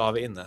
Da 0.00 0.06
er 0.08 0.14
vi 0.16 0.20
inne. 0.24 0.46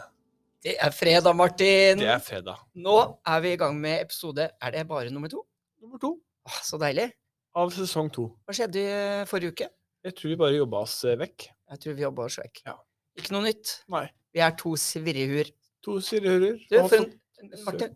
Det 0.66 0.74
er 0.82 0.94
fredag, 0.96 1.36
Martin. 1.38 2.00
Det 2.02 2.08
er 2.10 2.22
fredag. 2.24 2.62
Nå 2.82 2.96
er 3.30 3.42
vi 3.44 3.52
i 3.54 3.58
gang 3.62 3.76
med 3.78 4.00
episode 4.02 4.48
Er 4.50 4.72
det 4.74 4.88
bare 4.90 5.12
nummer 5.14 5.30
to? 5.30 5.44
Nummer 5.84 6.00
to 6.02 6.16
Åh, 6.50 6.56
så 6.66 6.80
deilig. 6.82 7.12
av 7.54 7.70
sesong 7.72 8.10
to. 8.12 8.26
Hva 8.48 8.56
skjedde 8.58 8.82
i 8.82 8.88
eh, 8.90 9.26
forrige 9.30 9.54
uke? 9.54 9.68
Jeg 10.04 10.16
tror 10.18 10.32
vi 10.32 10.38
bare 10.42 10.56
jobba 10.58 10.80
oss 10.88 10.96
eh, 11.06 11.14
vekk. 11.22 11.46
Jeg 11.70 11.82
tror 11.84 11.96
vi 12.00 12.04
jobba 12.04 12.26
oss 12.26 12.40
vekk. 12.42 12.64
Ja. 12.66 12.74
Ikke 13.22 13.36
noe 13.36 13.44
nytt. 13.46 13.76
Nei. 13.94 14.08
Vi 14.34 14.42
er 14.42 14.56
to 14.58 14.74
svirrehuer. 14.82 15.52
To 15.86 16.00
svirrehuer. 16.02 16.58
Du, 16.66 16.76
for 16.82 16.98
en 16.98 17.54
Martin, 17.68 17.94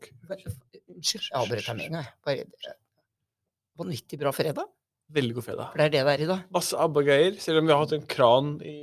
Unnskyld, 0.94 1.26
jeg 1.26 1.36
avbrøt 1.42 1.72
deg 1.72 1.80
med 1.80 1.90
en 1.90 1.98
gang. 1.98 2.54
Vanvittig 3.82 4.22
bra 4.22 4.36
fredag. 4.36 4.70
Veldig 5.18 5.40
god 5.40 5.50
fredag. 5.50 5.74
For 5.74 5.82
det 5.82 5.90
er 5.90 5.96
det 5.98 6.06
det 6.06 6.14
er 6.14 6.26
i 6.28 6.30
dag. 6.36 6.46
Masse 6.54 6.86
ABBA-greier, 6.86 7.42
selv 7.42 7.64
om 7.64 7.68
vi 7.68 7.74
har 7.74 7.82
hatt 7.82 7.98
en 7.98 8.08
kran 8.14 8.54
i 8.62 8.78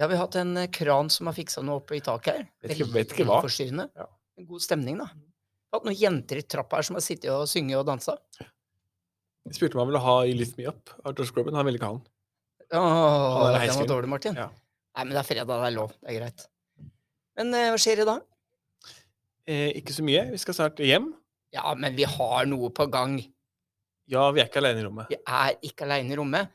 Ja, 0.00 0.06
vi 0.08 0.16
har 0.16 0.24
hatt 0.26 0.36
en 0.40 0.56
eh, 0.56 0.68
kran 0.72 1.10
som 1.12 1.28
har 1.28 1.36
fiksa 1.36 1.62
noe 1.64 1.80
oppe 1.82 1.96
i 1.98 2.00
taket 2.04 2.34
her. 2.38 2.46
Vet 2.64 2.76
ikke- 2.76 2.92
vet 2.94 3.12
ikke 3.12 3.26
hva. 3.28 3.40
Forstyrrende. 3.44 3.88
Ja. 3.96 4.06
En 4.38 4.46
god 4.48 4.60
stemning, 4.64 4.98
da. 4.98 5.04
Vi 5.12 5.74
har 5.74 5.80
hatt 5.80 5.84
noen 5.88 5.98
jenter 6.00 6.40
i 6.40 6.42
trappa 6.42 6.76
her 6.80 6.82
som 6.88 6.96
har 6.96 7.04
sittet 7.04 7.30
og 7.30 7.44
synget 7.48 7.78
og 7.78 7.86
dansa. 7.86 8.16
Jeg 9.46 9.54
spurte 9.58 9.74
om 9.76 9.80
han 9.84 9.88
ville 9.92 10.00
ha 10.04 10.16
i 10.24 10.32
Lift 10.38 10.56
Me 10.58 10.66
Up 10.70 10.90
av 11.04 11.14
Josh 11.18 11.32
Groban. 11.34 11.54
Han 11.54 11.66
ville 11.66 11.78
ikke 11.78 11.88
ha 11.90 11.96
den. 11.98 12.06
Åh, 12.72 13.58
den 13.60 13.74
var 13.76 13.86
dårlig, 13.90 14.08
Martin. 14.08 14.34
Ja. 14.38 14.48
Nei, 14.96 15.04
men 15.04 15.12
det 15.12 15.20
er 15.20 15.28
fredag, 15.28 15.46
det 15.48 15.66
er 15.68 15.76
lov. 15.76 15.92
Det 16.00 16.08
er 16.12 16.18
greit. 16.20 16.46
Men 17.36 17.54
eh, 17.54 17.70
hva 17.72 17.78
skjer 17.80 18.02
i 18.04 18.06
dag? 18.08 18.22
Eh, 19.48 19.68
ikke 19.80 19.92
så 19.96 20.04
mye. 20.06 20.24
Vi 20.32 20.38
skal 20.40 20.54
snart 20.56 20.80
hjem. 20.80 21.10
Ja, 21.52 21.74
men 21.74 21.96
vi 21.96 22.04
har 22.08 22.46
noe 22.48 22.70
på 22.72 22.86
gang. 22.92 23.18
Ja, 24.08 24.30
vi 24.32 24.40
er 24.40 24.48
ikke 24.48 24.60
alene 24.62 24.80
i 24.80 24.86
rommet. 24.86 25.08
Vi 25.12 25.16
er 25.20 25.56
ikke 25.68 25.84
aleine 25.86 26.12
i 26.12 26.16
rommet. 26.16 26.48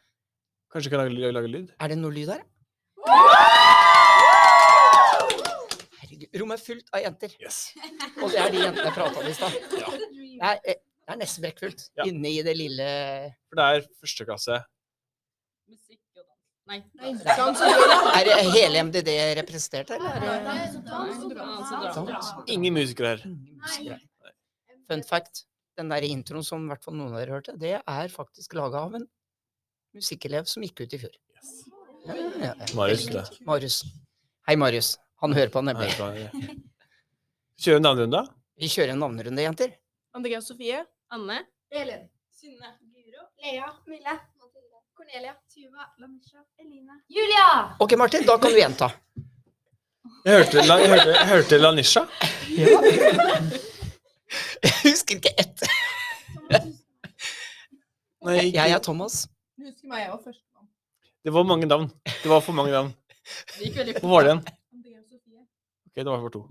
Kanskje 0.74 0.90
vi 0.90 0.96
kan 0.96 1.06
lage, 1.06 1.34
lage 1.34 1.52
lyd? 1.52 1.72
Er 1.80 1.88
det 1.94 1.98
noe 2.00 2.12
lyd 2.14 2.30
her? 2.34 2.42
Herregud, 6.02 6.30
rommet 6.42 6.60
er 6.60 6.64
fullt 6.66 6.90
av 6.96 7.04
jenter. 7.04 7.34
Yes. 7.42 7.60
Og 8.22 8.32
det 8.34 8.40
er 8.42 8.54
de 8.54 8.62
jentene 8.66 8.88
jeg 8.90 8.96
prata 8.98 9.22
om 9.22 9.28
i 9.30 9.36
stad. 9.38 9.58
Ja. 9.78 9.92
Det 9.98 10.50
er, 10.52 10.60
eh, 10.74 10.80
det 11.08 11.14
er 11.16 11.20
nesten 11.22 11.46
brekkfullt 11.46 11.86
Ja. 11.98 12.04
inne 12.10 12.30
i 12.30 12.42
det 12.46 12.56
lille 12.58 12.88
For 13.50 13.56
det 13.62 13.66
er 13.78 13.88
første 14.02 14.26
klasse. 14.28 14.58
Musikk 15.68 16.00
og 16.18 16.24
dans. 16.28 17.60
Nei. 17.62 18.24
Er 18.28 18.52
hele 18.52 18.84
MDD 18.84 19.10
representert, 19.42 19.90
eller? 19.92 20.10
Er 20.10 20.20
det 20.20 20.86
Dans. 20.86 21.96
sant? 21.96 22.50
Ingen 22.50 22.74
musikere 22.74 23.16
her. 23.16 23.26
Musikere. 23.28 24.00
Fun 24.90 25.04
fact. 25.04 25.46
Den 25.78 25.90
der 25.90 26.02
introen 26.02 26.44
som 26.44 26.64
i 26.66 26.70
hvert 26.74 26.84
fall 26.84 26.96
noen 26.98 27.14
av 27.14 27.20
dere 27.22 27.36
hørte, 27.36 27.54
det 27.60 27.76
er 27.86 28.08
faktisk 28.10 28.54
laga 28.58 28.80
av 28.88 28.96
en 28.98 29.04
musikkelev 29.94 30.48
som 30.50 30.64
gikk 30.64 30.82
ut 30.82 30.94
i 30.94 30.98
fjor. 30.98 31.14
Yes. 31.36 31.70
Ja, 32.08 32.16
ja, 32.16 32.54
ja. 32.60 32.66
Marius, 32.76 33.06
det. 33.12 33.24
Marius. 33.46 33.78
Hei, 34.48 34.56
Marius. 34.56 34.94
Han 35.22 35.34
hører 35.34 35.50
på 35.52 35.62
nemlig. 35.66 35.90
kjører 37.60 37.80
en 37.80 37.84
navnerunde? 37.88 38.22
Vi 38.62 38.70
kjører 38.72 38.94
en 38.94 39.00
navnerunde, 39.04 39.42
jenter. 39.44 39.74
Andrea 40.16 40.40
Sofie. 40.42 40.84
Anne. 41.12 41.40
Elin. 41.72 42.06
Synne. 42.38 42.70
Guro. 42.94 43.26
Lea. 43.44 43.68
Mille. 43.90 44.14
Mathilde. 44.40 44.78
Cornelia. 44.98 45.34
Tuva. 45.54 45.90
Lanisha. 46.00 46.44
Eline. 46.62 47.00
Julia! 47.10 47.48
Ok, 47.80 47.98
Martin, 47.98 48.26
da 48.28 48.38
kan 48.38 48.52
du 48.54 48.58
gjenta. 48.62 48.92
Jeg 50.26 50.34
hørte, 50.42 50.64
La- 50.68 50.80
jeg 50.82 50.90
hørte, 50.94 51.12
jeg 51.18 51.28
hørte 51.34 51.58
Lanisha. 51.62 52.02
Jeg 54.64 54.74
husker 54.84 55.16
ikke 55.16 55.34
ett. 55.40 55.64
Nei, 58.26 58.52
Jeg 58.54 58.72
er. 58.72 58.80
Thomas. 58.84 59.26
Du 59.58 59.64
husker 59.66 59.88
meg, 59.92 60.08
var 60.12 60.18
førstemann. 60.24 60.44
Det 61.28 61.34
var 61.34 61.44
mange 61.44 61.66
navn. 61.68 61.90
Det 62.24 62.30
var 62.32 62.40
for 62.40 62.56
mange 62.56 62.72
navn. 62.72 62.94
Det 63.58 63.66
gikk 63.66 63.78
veldig 63.78 63.94
Hvor 64.00 64.10
var 64.14 64.22
det 64.24 64.30
igjen? 64.30 64.44
Ok, 65.88 65.96
det 65.96 66.06
var 66.06 66.20
for 66.24 66.32
to. 66.36 66.42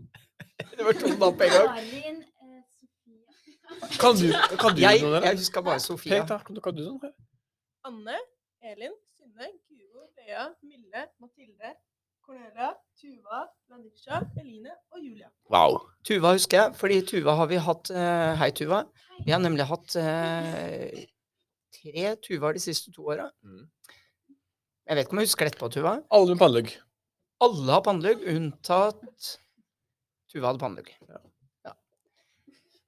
Det 0.76 0.84
var 0.84 0.96
to 1.00 1.12
navn 1.12 1.36
på 1.38 1.44
en 1.46 1.52
gang. 1.54 1.68
Karin. 1.76 2.18
Eh, 2.44 2.58
Sofie. 2.80 3.22
Kan 4.02 4.18
du, 4.20 4.26
kan 4.60 4.74
du 4.76 4.82
Jeg, 4.82 5.00
noen 5.00 5.14
der? 5.14 5.24
jeg 5.30 5.38
husker 5.38 5.62
bare 5.64 5.80
Sofia. 5.80 6.18
Hei. 6.18 6.38
Kan 6.44 6.58
du, 6.58 6.60
kan 6.60 6.76
du 6.76 6.82
noen? 6.84 7.14
Anne, 7.88 8.18
Elin, 8.68 8.92
Synne, 9.14 9.48
Guro, 9.70 10.02
Lea, 10.18 10.44
Mille, 10.68 11.04
Mathilde, 11.24 11.70
Cornelia, 12.26 12.68
Tuva, 13.00 13.40
Lanisha, 13.72 14.18
Eline 14.42 14.74
og 14.92 15.00
Julia. 15.00 15.30
Wow. 15.54 15.78
Tuva 16.04 16.34
husker 16.36 16.60
jeg, 16.60 16.74
fordi 16.82 17.00
Tuva 17.14 17.38
har 17.40 17.48
vi 17.48 17.62
hatt 17.70 17.94
uh, 17.96 18.34
Hei, 18.42 18.50
Tuva. 18.60 18.82
Vi 19.24 19.32
har 19.32 19.40
nemlig 19.40 19.64
hatt 19.72 19.96
uh, 19.96 21.00
tre 21.80 22.12
Tuvaer 22.28 22.60
de 22.60 22.64
siste 22.66 22.92
to 22.92 23.08
åra. 23.08 23.30
Mm. 23.40 23.64
Jeg 24.86 24.98
vet 24.98 25.06
ikke 25.08 25.16
om 25.16 25.20
jeg 25.22 25.26
husker 25.30 25.48
dette 25.48 25.58
på 25.60 25.68
Tuva. 25.74 25.92
Alle 26.14 26.34
med 26.34 26.40
pannelugg. 26.42 26.68
Alle 27.42 27.72
har 27.74 27.82
pannelugg, 27.84 28.22
unntatt 28.32 29.32
Tuva 30.30 30.50
hadde 30.52 30.60
pannelugg. 30.62 30.90
Ja. 31.08 31.18
Ja. 31.66 31.72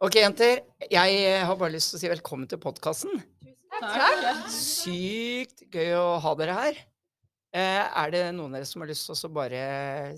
Ok, 0.06 0.18
jenter. 0.20 0.60
Jeg 0.92 1.16
eh, 1.24 1.42
har 1.48 1.58
bare 1.58 1.74
lyst 1.74 1.90
til 1.92 1.98
å 1.98 2.02
si 2.04 2.10
velkommen 2.12 2.48
til 2.50 2.60
podkasten. 2.62 3.18
Takk. 3.78 4.46
Sykt 4.52 5.64
gøy 5.74 5.92
å 5.98 6.06
ha 6.22 6.32
dere 6.38 6.54
her. 6.58 6.78
Eh, 7.56 7.82
er 8.02 8.12
det 8.14 8.22
noen 8.36 8.52
av 8.52 8.60
dere 8.60 8.68
som 8.68 8.82
har 8.84 8.90
lyst 8.92 9.08
til 9.08 9.16
å 9.30 9.32
bare 9.34 9.62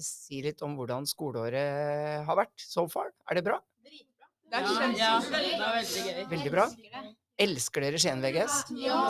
si 0.05 0.41
litt 0.45 0.61
om 0.67 0.75
hvordan 0.79 1.07
skoleåret 1.09 2.27
har 2.27 2.39
vært 2.41 2.65
so 2.65 2.85
far? 2.93 3.09
Er 3.31 3.39
det 3.41 3.45
bra? 3.47 3.61
Det 4.51 4.59
er 4.59 4.67
Ja, 4.67 4.75
kjempegøy. 4.75 4.99
ja, 4.99 5.15
det 5.23 5.39
er 5.39 5.75
veldig 5.79 6.05
gøy. 6.11 6.29
Veldig 6.35 6.53
bra. 6.57 6.67
Elsker 7.41 7.87
dere 7.87 8.01
Skien 8.03 8.21
VGS? 8.25 8.57
Ja. 8.83 9.01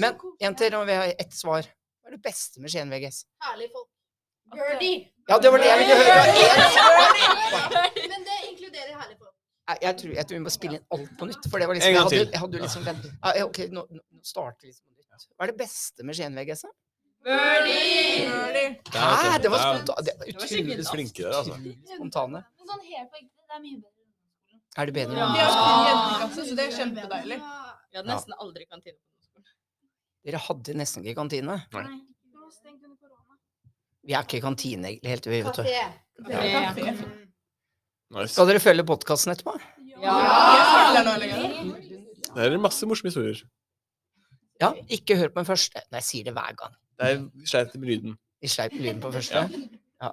Men 0.00 0.16
jenter, 0.40 0.72
nå 0.72 0.84
vil 0.86 0.94
jeg 0.94 1.02
ha 1.02 1.16
ett 1.26 1.34
svar. 1.36 1.68
Er 2.10 2.16
det 2.16 2.22
beste 2.26 2.58
med 2.60 2.70
Skien 2.72 2.90
VGS? 2.90 3.18
Herlige 3.46 3.70
folk. 3.74 3.86
Birdie. 4.50 4.96
Ja, 5.30 5.36
det 5.38 5.50
var 5.54 5.58
det 5.62 5.68
jeg 5.70 5.78
ville 5.78 5.94
høre. 6.00 6.22
Men 8.10 8.24
det 8.26 8.38
inkluderer 8.50 8.96
herlige 8.98 9.18
folk. 9.20 9.34
Jeg 9.84 9.94
tror, 10.00 10.12
jeg 10.18 10.26
tror 10.26 10.34
vi 10.34 10.42
må 10.42 10.50
spille 10.50 10.78
inn 10.80 10.86
alt 10.96 11.10
på 11.20 11.26
nytt. 11.30 11.44
For 11.52 11.62
det 11.62 11.68
var 11.70 11.76
liksom, 11.78 11.86
En 11.86 11.94
jeg 11.94 12.00
gang 12.00 12.08
hadde, 12.10 12.18
til. 12.24 12.32
jeg 12.34 12.40
hadde 12.42 12.56
jo 12.58 12.62
liksom 12.64 12.82
vent- 12.88 13.04
ja, 13.12 13.30
ja, 13.38 13.44
Ok, 13.46 13.58
nå, 13.70 13.84
nå 13.94 14.00
starter 14.26 14.66
vi 14.66 14.72
liksom 14.72 14.86
på 14.88 14.96
nytt. 14.98 15.28
Hva 15.38 15.46
er 15.46 15.52
det 15.52 15.58
beste 15.60 16.06
med 16.08 16.18
Skien 16.18 16.34
VGS? 16.40 16.64
Birdie! 17.22 18.26
Birdie. 18.26 18.68
Hæ? 18.90 19.38
Det 19.44 19.50
var 19.54 19.62
spontant. 19.62 20.10
Utrolig 20.26 20.88
Flinke 20.90 21.22
der, 21.22 21.38
altså. 21.38 21.54
spontane. 21.94 22.42
Sånn 22.58 22.82
helt 22.90 23.10
på 23.14 23.22
ekte, 23.22 23.38
det 23.46 23.54
er 23.54 23.62
mye 23.68 23.78
bedre. 23.78 23.96
Er 24.80 24.84
det 24.90 24.94
bedre? 24.98 25.14
Ja. 25.14 25.46
Jenteklasse, 25.86 26.48
så 26.50 26.58
det 26.58 26.66
er 26.66 26.74
kjempedeilig. 26.80 27.38
Vi 27.90 27.98
hadde 27.98 28.10
nesten 28.10 28.34
aldri 28.42 28.66
kantine 28.66 28.98
på. 28.98 29.06
Dere 30.26 30.40
hadde 30.44 30.74
nesten 30.76 31.04
ikke 31.04 31.16
kantine. 31.22 31.56
Nei. 31.72 31.84
Nei, 31.86 32.00
det 32.28 32.40
var 32.40 32.50
stengt 32.52 32.82
under 32.84 32.96
korona. 33.00 33.38
Vi 34.04 34.16
er 34.16 34.26
ikke 34.26 34.40
i 34.40 34.44
kantine 34.44 34.92
helt, 35.06 35.28
vi, 35.30 35.40
vet 35.46 35.60
du. 35.60 35.64
Ja. 35.70 35.88
Nice. 38.10 38.34
Skal 38.34 38.48
dere 38.50 38.60
følge 38.62 38.84
podkasten 38.88 39.32
etterpå? 39.32 39.54
Ja. 40.02 40.16
Det 42.34 42.46
er 42.46 42.56
masse 42.60 42.86
morsomme 42.88 43.12
historier. 43.12 43.40
Ja, 44.60 44.74
ikke 44.92 45.16
hør 45.16 45.30
på 45.32 45.40
den 45.40 45.48
første. 45.48 45.80
Nei, 45.88 46.00
jeg 46.02 46.08
sier 46.08 46.26
det 46.28 46.34
hver 46.36 46.56
gang. 46.58 46.74
Det 47.00 47.06
er 47.14 47.22
sleit 47.48 47.72
med 47.78 47.88
lyden. 47.88 48.18
Vi 48.44 48.48
sleip 48.50 48.74
lyden 48.76 49.00
på 49.00 49.12
første. 49.14 49.46
Ja. 50.02 50.10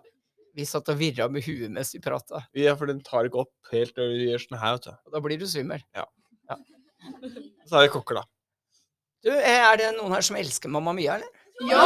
Vi 0.56 0.66
satt 0.68 0.88
og 0.92 0.98
virra 1.02 1.28
med 1.32 1.44
huet 1.46 1.72
mens 1.74 1.92
vi 1.96 2.00
prata. 2.04 2.46
Ja, 2.58 2.74
for 2.80 2.90
den 2.90 3.02
tar 3.06 3.28
ikke 3.28 3.44
opp 3.44 3.74
helt 3.74 3.98
når 4.00 4.14
vi 4.14 4.30
gjør 4.30 4.46
sånn 4.46 4.60
her, 4.62 4.78
vet 4.78 4.88
du. 4.88 4.94
Og 5.08 5.14
da 5.18 5.22
blir 5.26 5.42
du 5.42 5.48
svimmel. 5.52 5.84
Så 7.68 7.74
er 7.76 7.86
det 7.86 7.92
kokker, 7.94 8.22
da. 8.22 8.26
Du, 9.28 9.34
eh, 9.36 9.60
er 9.60 9.76
det 9.76 9.88
noen 9.98 10.14
her 10.16 10.24
som 10.24 10.38
elsker 10.40 10.72
Mamma 10.72 10.94
Mia, 10.96 11.18
eller? 11.18 11.28
Ja! 11.68 11.82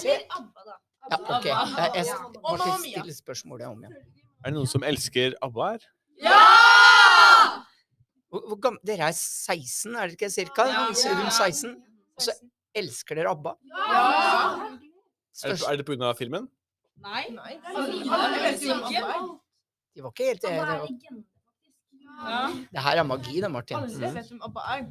Eller 0.00 0.24
ABBA, 0.34 0.64
da. 0.66 0.74
Ja, 1.12 1.18
ok. 1.36 1.46
Jeg, 1.46 1.90
jeg 1.94 2.06
måtte 2.42 2.72
stille 2.82 3.14
spørsmålet 3.14 3.68
om 3.68 3.84
igjen. 3.84 3.94
Er 4.42 4.50
det 4.50 4.56
noen 4.56 4.70
som 4.72 4.86
elsker 4.88 5.36
ABBA 5.46 5.68
her? 5.76 5.86
Hvor, 8.26 8.42
hvor 8.50 8.58
gammel, 8.66 8.82
dere 8.88 9.12
er 9.12 9.14
16, 9.14 9.94
er 9.94 10.10
dere 10.10 10.18
ikke 10.18 10.32
cirka? 10.34 10.66
Ja. 10.72 10.82
Rundt 10.90 11.38
16? 11.38 11.78
Og 12.18 12.26
så 12.26 12.34
elsker 12.82 13.22
dere 13.22 13.30
ABBA? 13.36 13.54
Ja! 13.70 14.02
Er 15.46 15.54
det, 15.54 15.62
er 15.70 15.78
det 15.78 15.86
pga. 15.86 16.12
filmen? 16.18 16.50
Nei. 17.06 17.28
Nei. 17.30 17.52
Er. 17.62 17.74
de 19.94 20.02
var 20.02 20.10
ikke 20.10 20.32
helt 20.32 20.42
det, 20.42 20.50
det, 20.50 20.86
det 22.72 22.80
her 22.90 23.04
er 23.04 23.06
magi, 23.06 23.38
da, 23.44 23.48
Martin. 23.52 23.84
Alle 23.84 24.16
vet 24.16 24.32
hvem 24.32 24.48
ABBA 24.50 24.72
er. 24.80 24.88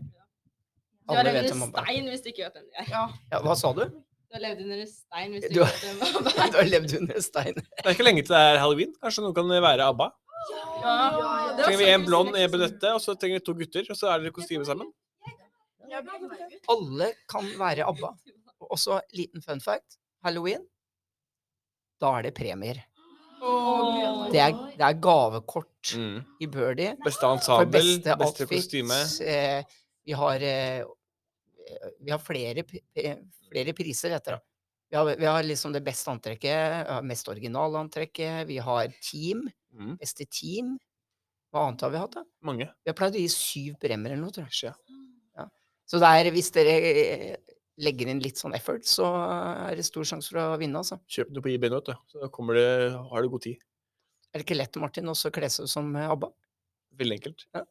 Du 1.08 1.14
har 1.14 1.24
levd 1.28 1.52
under 1.54 1.70
stein 1.86 2.08
hvis 2.10 2.22
du 2.26 2.28
ikke 2.32 2.44
vet 2.48 2.54
hvem 2.58 2.66
de 2.66 2.82
er. 2.82 2.90
Ja. 2.90 3.04
Ja, 3.32 3.40
hva 3.46 3.56
sa 3.60 3.72
du? 3.78 3.84
Du 3.86 4.34
har 4.38 4.42
levd 4.42 4.62
under 4.66 4.86
stein 4.90 5.32
hvis 5.36 5.44
du 5.46 5.50
Du 5.54 5.62
ikke 5.62 5.66
har- 5.66 5.74
vet 5.74 5.84
hvem 5.86 6.00
de 6.00 6.36
er. 6.44 6.50
Du 6.54 6.58
har 6.58 6.70
levd 6.70 6.96
under 7.00 7.22
stein. 7.22 7.54
Det 7.56 7.86
er 7.86 7.90
ikke 7.94 8.08
lenge 8.08 8.24
til 8.26 8.34
det 8.36 8.44
er 8.52 8.58
halloween. 8.64 8.94
Kanskje 9.04 9.22
noen 9.26 9.36
kan 9.38 9.50
være 9.68 9.86
ABBA? 9.92 10.08
Ja. 10.46 10.64
ja, 10.82 10.94
ja. 11.58 11.64
Trenger 11.64 11.78
vi 11.82 11.90
en 11.94 12.06
blond, 12.06 12.36
en 12.38 12.52
brunette, 12.54 12.90
og 12.94 13.02
så 13.02 13.16
trenger 13.18 13.40
vi 13.40 13.46
to 13.48 13.54
gutter, 13.58 13.86
og 13.90 13.98
så 13.98 14.10
er 14.14 14.20
dere 14.26 14.34
kostyme 14.36 14.66
sammen? 14.68 14.90
Alle 16.70 17.08
kan 17.32 17.48
være 17.60 17.86
ABBA. 17.90 18.10
Og 18.66 18.80
så 18.82 19.00
liten 19.14 19.42
fun 19.46 19.62
fact. 19.62 19.98
Halloween, 20.26 20.64
da 22.02 22.16
er 22.18 22.28
det 22.28 22.34
premier. 22.38 22.82
Oh, 23.46 24.26
Det 24.32 24.40
er, 24.42 24.52
det 24.74 24.82
er 24.82 24.94
gavekort 25.02 25.68
Mm. 25.96 26.24
i 26.42 26.48
Birdie 26.50 26.96
Beste 27.06 27.22
for 27.22 27.36
ensemble, 27.36 27.72
beste 27.72 28.16
beste, 28.18 28.26
outfit. 28.26 28.48
kostyme. 28.58 28.98
Eh, 29.22 29.64
vi 30.06 30.14
har 30.18 30.42
eh, 30.46 30.84
vi 32.00 32.12
har 32.14 32.20
flere, 32.22 32.62
flere 33.50 33.74
priser 33.74 34.14
etter 34.14 34.36
det. 34.38 34.42
Vi 34.94 34.98
har, 35.00 35.16
vi 35.18 35.26
har 35.26 35.44
liksom 35.44 35.74
det 35.74 35.82
beste 35.84 36.12
antrekket, 36.14 36.92
mest 37.10 37.28
originale 37.32 37.80
antrekket, 37.82 38.44
vi 38.50 38.60
har 38.62 38.92
team, 39.02 39.48
Mm. 39.76 39.98
beste 40.00 40.24
team. 40.32 40.78
Hva 41.52 41.66
annet 41.68 41.82
har 41.84 41.90
vi 41.92 41.98
hatt, 42.00 42.14
da? 42.16 42.22
Mange. 42.48 42.64
Vi 42.86 42.88
har 42.88 42.96
pleid 42.96 43.18
å 43.18 43.20
gi 43.20 43.28
syv 43.34 43.74
bremmer 43.82 44.14
eller 44.14 44.22
noe, 44.22 44.32
tror 44.32 44.46
jeg. 44.48 44.72
Ja. 45.36 45.50
Så 45.84 46.00
det 46.00 46.12
er, 46.16 46.30
hvis 46.32 46.48
dere 46.56 46.76
eh, 46.80 47.36
legger 47.84 48.08
inn 48.14 48.22
litt 48.24 48.40
sånn 48.40 48.56
effort, 48.56 48.86
så 48.88 49.10
er 49.68 49.76
det 49.76 49.84
stor 49.84 50.08
sjanse 50.08 50.32
for 50.32 50.40
å 50.40 50.56
vinne, 50.62 50.80
altså. 50.80 50.96
Kjøp 51.12 51.34
noe 51.36 51.44
på 51.44 51.52
IB 51.58 51.68
nå, 51.68 51.82
vet 51.82 51.92
du. 51.92 51.96
Så 52.14 52.30
kommer 52.32 52.56
det, 52.56 52.70
har 53.12 53.26
du 53.26 53.34
god 53.34 53.44
tid. 53.50 53.60
Er 54.32 54.40
det 54.40 54.46
ikke 54.48 54.60
lett, 54.62 54.80
Martin, 54.80 55.12
også 55.12 55.28
å 55.34 55.36
kle 55.36 55.50
seg 55.52 55.68
som 55.68 55.92
ABBA? 56.06 56.32
Veldig 57.04 57.18
enkelt. 57.20 57.46
Ja. 57.58 57.66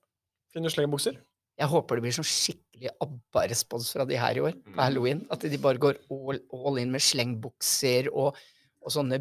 Finner 0.52 0.74
slengebukser. 0.76 1.16
Jeg 1.58 1.68
håper 1.70 1.96
det 2.00 2.02
blir 2.02 2.14
sånn 2.16 2.26
skikkelig 2.26 2.90
ABBA-respons 3.04 3.92
fra 3.94 4.04
de 4.08 4.16
her 4.18 4.34
i 4.36 4.42
år, 4.42 4.56
på 4.58 4.72
Mm. 4.74 4.80
halloween. 4.82 5.20
At 5.30 5.40
de 5.46 5.56
bare 5.62 5.78
går 5.78 5.98
all, 6.10 6.40
all 6.52 6.78
in 6.82 6.90
med 6.90 7.00
slengbukser 7.00 8.08
og, 8.12 8.34
og 8.82 8.90
sånne 8.90 9.20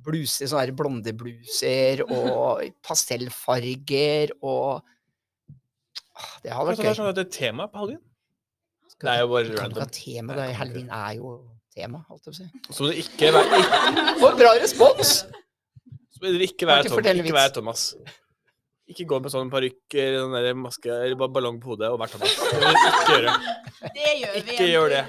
bluser, 0.00 0.46
sånne 0.48 0.74
blondebluser 0.76 2.02
og 2.16 2.62
pastellfarger 2.84 4.34
og 4.42 4.82
Ah, 6.20 6.36
Det 6.44 6.52
hadde 6.52 6.68
vært 6.74 6.84
gøy. 6.84 6.94
sånn 6.98 7.14
det 7.16 7.22
er 7.24 7.30
tema 7.32 7.64
på 7.72 7.78
halloween? 7.80 8.00
Skal 8.92 9.06
Det 9.08 9.12
er 9.14 9.20
jo 9.22 9.28
bare 9.28 9.54
random. 9.56 9.88
tema, 9.96 10.34
da. 10.36 10.48
Halloween 10.52 10.90
er 10.92 11.14
jo 11.16 11.30
tema, 11.74 12.04
holdt 12.10 12.26
jeg 12.26 12.34
på 12.34 12.34
å 12.34 12.36
si. 12.36 12.74
Så 12.76 12.84
må 12.84 12.90
det 12.90 12.98
ikke 13.06 13.30
være, 13.32 13.60
ikke, 14.20 14.36
bra 14.36 14.50
respons! 14.60 15.12
så 16.12 16.20
må 16.20 16.32
dere 16.34 16.44
ikke 16.50 16.66
være, 16.68 16.90
Tom, 16.90 16.98
ikke 17.00 17.32
være 17.32 17.54
Thomas. 17.56 17.86
Ikke 18.90 19.04
gå 19.06 19.18
med 19.22 19.30
sånn 19.30 19.50
parykk 19.52 19.94
eller 20.02 20.18
sånn 20.24 20.32
der 20.34 20.56
maske 20.58 20.94
ballong 21.20 21.60
på 21.62 21.72
hodet 21.72 21.90
og 21.94 21.98
hvert 22.00 22.14
annet. 22.18 22.32
Det 22.50 22.70
ikke 22.90 23.14
gjør 23.14 23.24
Det 23.94 24.14
gjør 24.20 24.32
vi. 24.34 24.40
Ikke 24.42 24.66
gjør 24.66 24.88
det. 24.96 25.04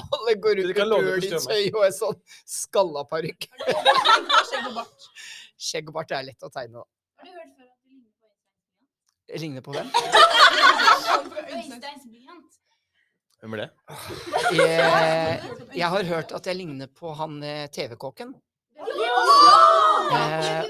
Alle 0.00 0.32
går 0.44 0.54
ut 0.62 0.70
med 0.70 0.74
Bjørnitshøy 0.78 1.64
og 1.74 1.82
en 1.84 1.96
sånn 1.98 2.18
skalla 2.48 3.02
parykk. 3.10 3.48
Skjegg 3.58 4.64
og 4.70 4.74
bart. 4.78 5.00
Skjegg 5.68 5.84
og 5.90 5.94
bart 5.98 6.10
er 6.16 6.22
lett 6.30 6.42
å 6.46 6.50
tegne, 6.54 6.80
da. 6.80 6.86
Har 7.18 7.26
du 7.28 7.32
hørt 7.34 7.52
før 7.58 7.66
at 7.68 7.76
du 7.82 7.88
ligner 7.92 8.12
på 8.16 8.26
Jeg 9.28 9.38
Ligner 9.44 9.62
på 9.66 9.70
hvem? 9.76 9.88
Hvem 13.38 13.52
er 13.54 13.60
det? 13.60 13.68
Jeg, 14.58 15.38
jeg 15.78 15.88
har 15.92 16.02
hørt 16.08 16.32
at 16.34 16.48
jeg 16.50 16.56
ligner 16.58 16.88
på 16.90 17.12
han 17.14 17.36
eh, 17.46 17.68
TV-kåken. 17.70 18.32
Eh, 18.74 20.64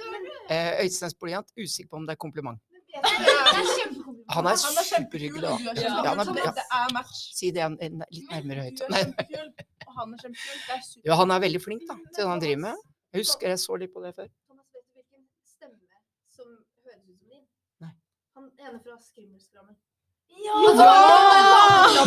eh, 0.51 0.85
Øysteins 0.85 1.15
blyant. 1.15 1.49
Usikker 1.59 1.91
på 1.91 1.97
om 2.01 2.07
det 2.07 2.13
er 2.17 2.21
kompliment. 2.21 2.61
Han 4.29 4.47
er 4.47 4.53
er 4.53 4.57
superhyggelig, 4.57 5.43
da. 5.43 5.55
er 5.71 5.83
Ja, 6.05 6.15
han 6.15 6.21
er- 6.21 6.45
ja. 6.45 7.03
Si 7.13 7.51
det 7.51 7.63
en, 7.65 7.79
en, 7.81 8.03
litt 8.11 8.31
nærmere 8.31 8.61
høyt. 8.69 8.81
Ja, 11.05 11.15
han 11.17 11.31
er 11.31 11.41
veldig 11.41 11.63
flink 11.65 11.83
da, 11.89 11.95
til 12.15 12.23
det 12.25 12.29
han 12.29 12.41
driver 12.41 12.61
med. 12.69 12.77
Jeg 13.13 13.25
husker 13.25 13.49
jeg 13.49 13.59
så 13.59 13.77
litt 13.81 13.93
på 13.95 14.03
det 14.05 14.15
før. 14.17 14.29
Thomas, 14.47 14.67
vet 14.75 14.85
du 14.85 15.01
hvilken 15.01 15.23
stemme 15.49 15.79
som 16.37 16.47
høres 16.85 17.05
ut 17.09 17.19
som. 17.25 17.93
Han 18.37 18.51
ene 18.61 18.81
fra 18.85 18.99
Skrimmelskrammel. 19.01 19.77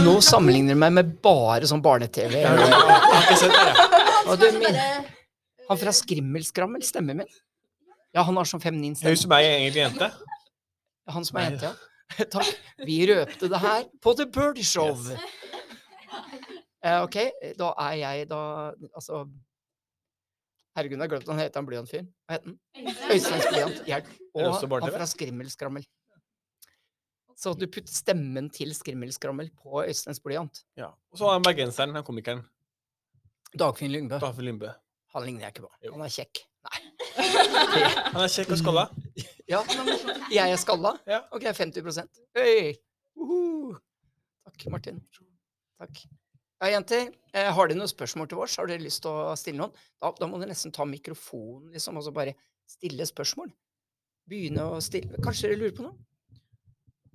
Nå 0.05 0.13
sammenligner 0.23 0.77
du 0.77 0.79
meg 0.79 0.93
med 0.95 1.15
bare 1.25 1.67
sånn 1.67 1.81
barne-TV. 1.83 2.45
Og 4.29 4.37
du, 4.39 4.45
min, 4.61 4.77
han 5.67 5.81
fra 5.81 5.93
Skrimmelskrammel, 5.95 6.85
stemmen 6.85 7.23
min. 7.23 7.33
Ja, 8.15 8.25
han 8.27 8.35
har 8.35 8.47
sånn 8.49 8.63
feminin 8.63 8.97
stemme. 8.97 9.13
Hun 9.13 9.21
som 9.21 9.33
er 9.37 9.45
egentlig 9.47 9.85
jente. 9.85 10.09
Han 11.11 11.27
som 11.27 11.39
er 11.39 11.45
Nei. 11.45 11.51
jente, 11.51 11.71
ja. 11.71 12.25
Takk. 12.35 12.49
Vi 12.83 12.97
røpte 13.07 13.47
det 13.51 13.61
her 13.63 13.85
på 14.03 14.13
The 14.19 14.27
Birdie 14.27 14.67
Show. 14.67 14.97
Eh, 16.81 16.97
ok, 17.05 17.15
da 17.59 17.67
er 17.77 17.91
jeg 17.99 18.23
da 18.31 18.37
Altså 18.97 19.19
Herregud, 20.73 20.95
jeg 20.95 21.03
har 21.03 21.11
glemt 21.11 21.27
hva 21.27 21.35
han 21.35 21.41
heter, 21.43 21.59
han 21.59 21.67
blyantfyren. 21.67 22.07
Hva 22.25 22.37
het 22.39 22.47
han? 22.47 22.55
Øysteins 23.13 23.45
blyant. 23.51 23.81
Hjelp. 23.85 24.09
Og 24.33 24.55
han 24.55 24.93
fra 24.95 25.07
Skrimmelskrammel. 25.11 25.85
Så 27.37 27.53
du 27.59 27.67
putter 27.67 27.93
stemmen 27.93 28.49
til 28.55 28.73
Skrimmelskrammel 28.73 29.51
på 29.61 29.83
Øysteins 29.83 30.23
blyant. 30.25 30.63
Ja. 30.79 30.89
Og 31.11 31.21
så 31.21 31.29
har 31.29 31.37
han 31.37 31.45
bergenseren, 31.45 31.93
han 31.93 32.07
komikeren. 32.07 32.41
Dagfinn 33.53 33.93
Lyngbø. 33.93 34.17
Dagfinn 34.23 34.49
Lyngbø. 34.49 34.73
Han 35.13 35.27
ligner 35.27 35.45
jeg 35.45 35.55
ikke 35.57 35.67
på. 35.67 35.73
Han 35.91 36.05
er 36.07 36.15
kjekk. 36.17 36.45
Nei. 36.61 36.79
Han 38.13 38.21
er 38.23 38.31
kjekk 38.31 38.53
og 38.53 38.59
skalla. 38.61 38.85
Ja, 39.49 39.61
jeg 40.31 40.45
er 40.45 40.59
skalla? 40.61 40.93
Ja. 41.09 41.23
Ok, 41.35 41.47
50% 41.57 42.21
Hei! 42.37 42.75
Uhu. 43.17 43.73
Takk, 44.47 44.67
Martin. 44.73 45.01
Takk. 45.81 46.03
Ja, 46.61 46.69
jenter. 46.75 47.09
Eh, 47.33 47.49
har 47.49 47.69
dere 47.69 47.79
noen 47.79 47.89
spørsmål 47.89 48.29
til 48.29 48.43
oss? 48.43 48.59
Har 48.61 48.69
dere 48.69 48.83
lyst 48.83 49.01
til 49.03 49.09
å 49.09 49.33
stille 49.39 49.57
noen? 49.63 49.73
Da, 49.97 50.13
da 50.19 50.29
må 50.29 50.37
dere 50.37 50.51
nesten 50.53 50.73
ta 50.75 50.85
mikrofonen, 50.85 51.71
liksom, 51.73 51.97
og 51.97 52.05
så 52.05 52.13
bare 52.15 52.35
stille 52.69 53.07
spørsmål. 53.09 53.49
Begynne 54.29 54.67
å 54.69 54.79
stille 54.83 55.17
Kanskje 55.25 55.49
dere 55.49 55.59
lurer 55.63 55.75
på 55.79 55.87
noe? 55.87 55.97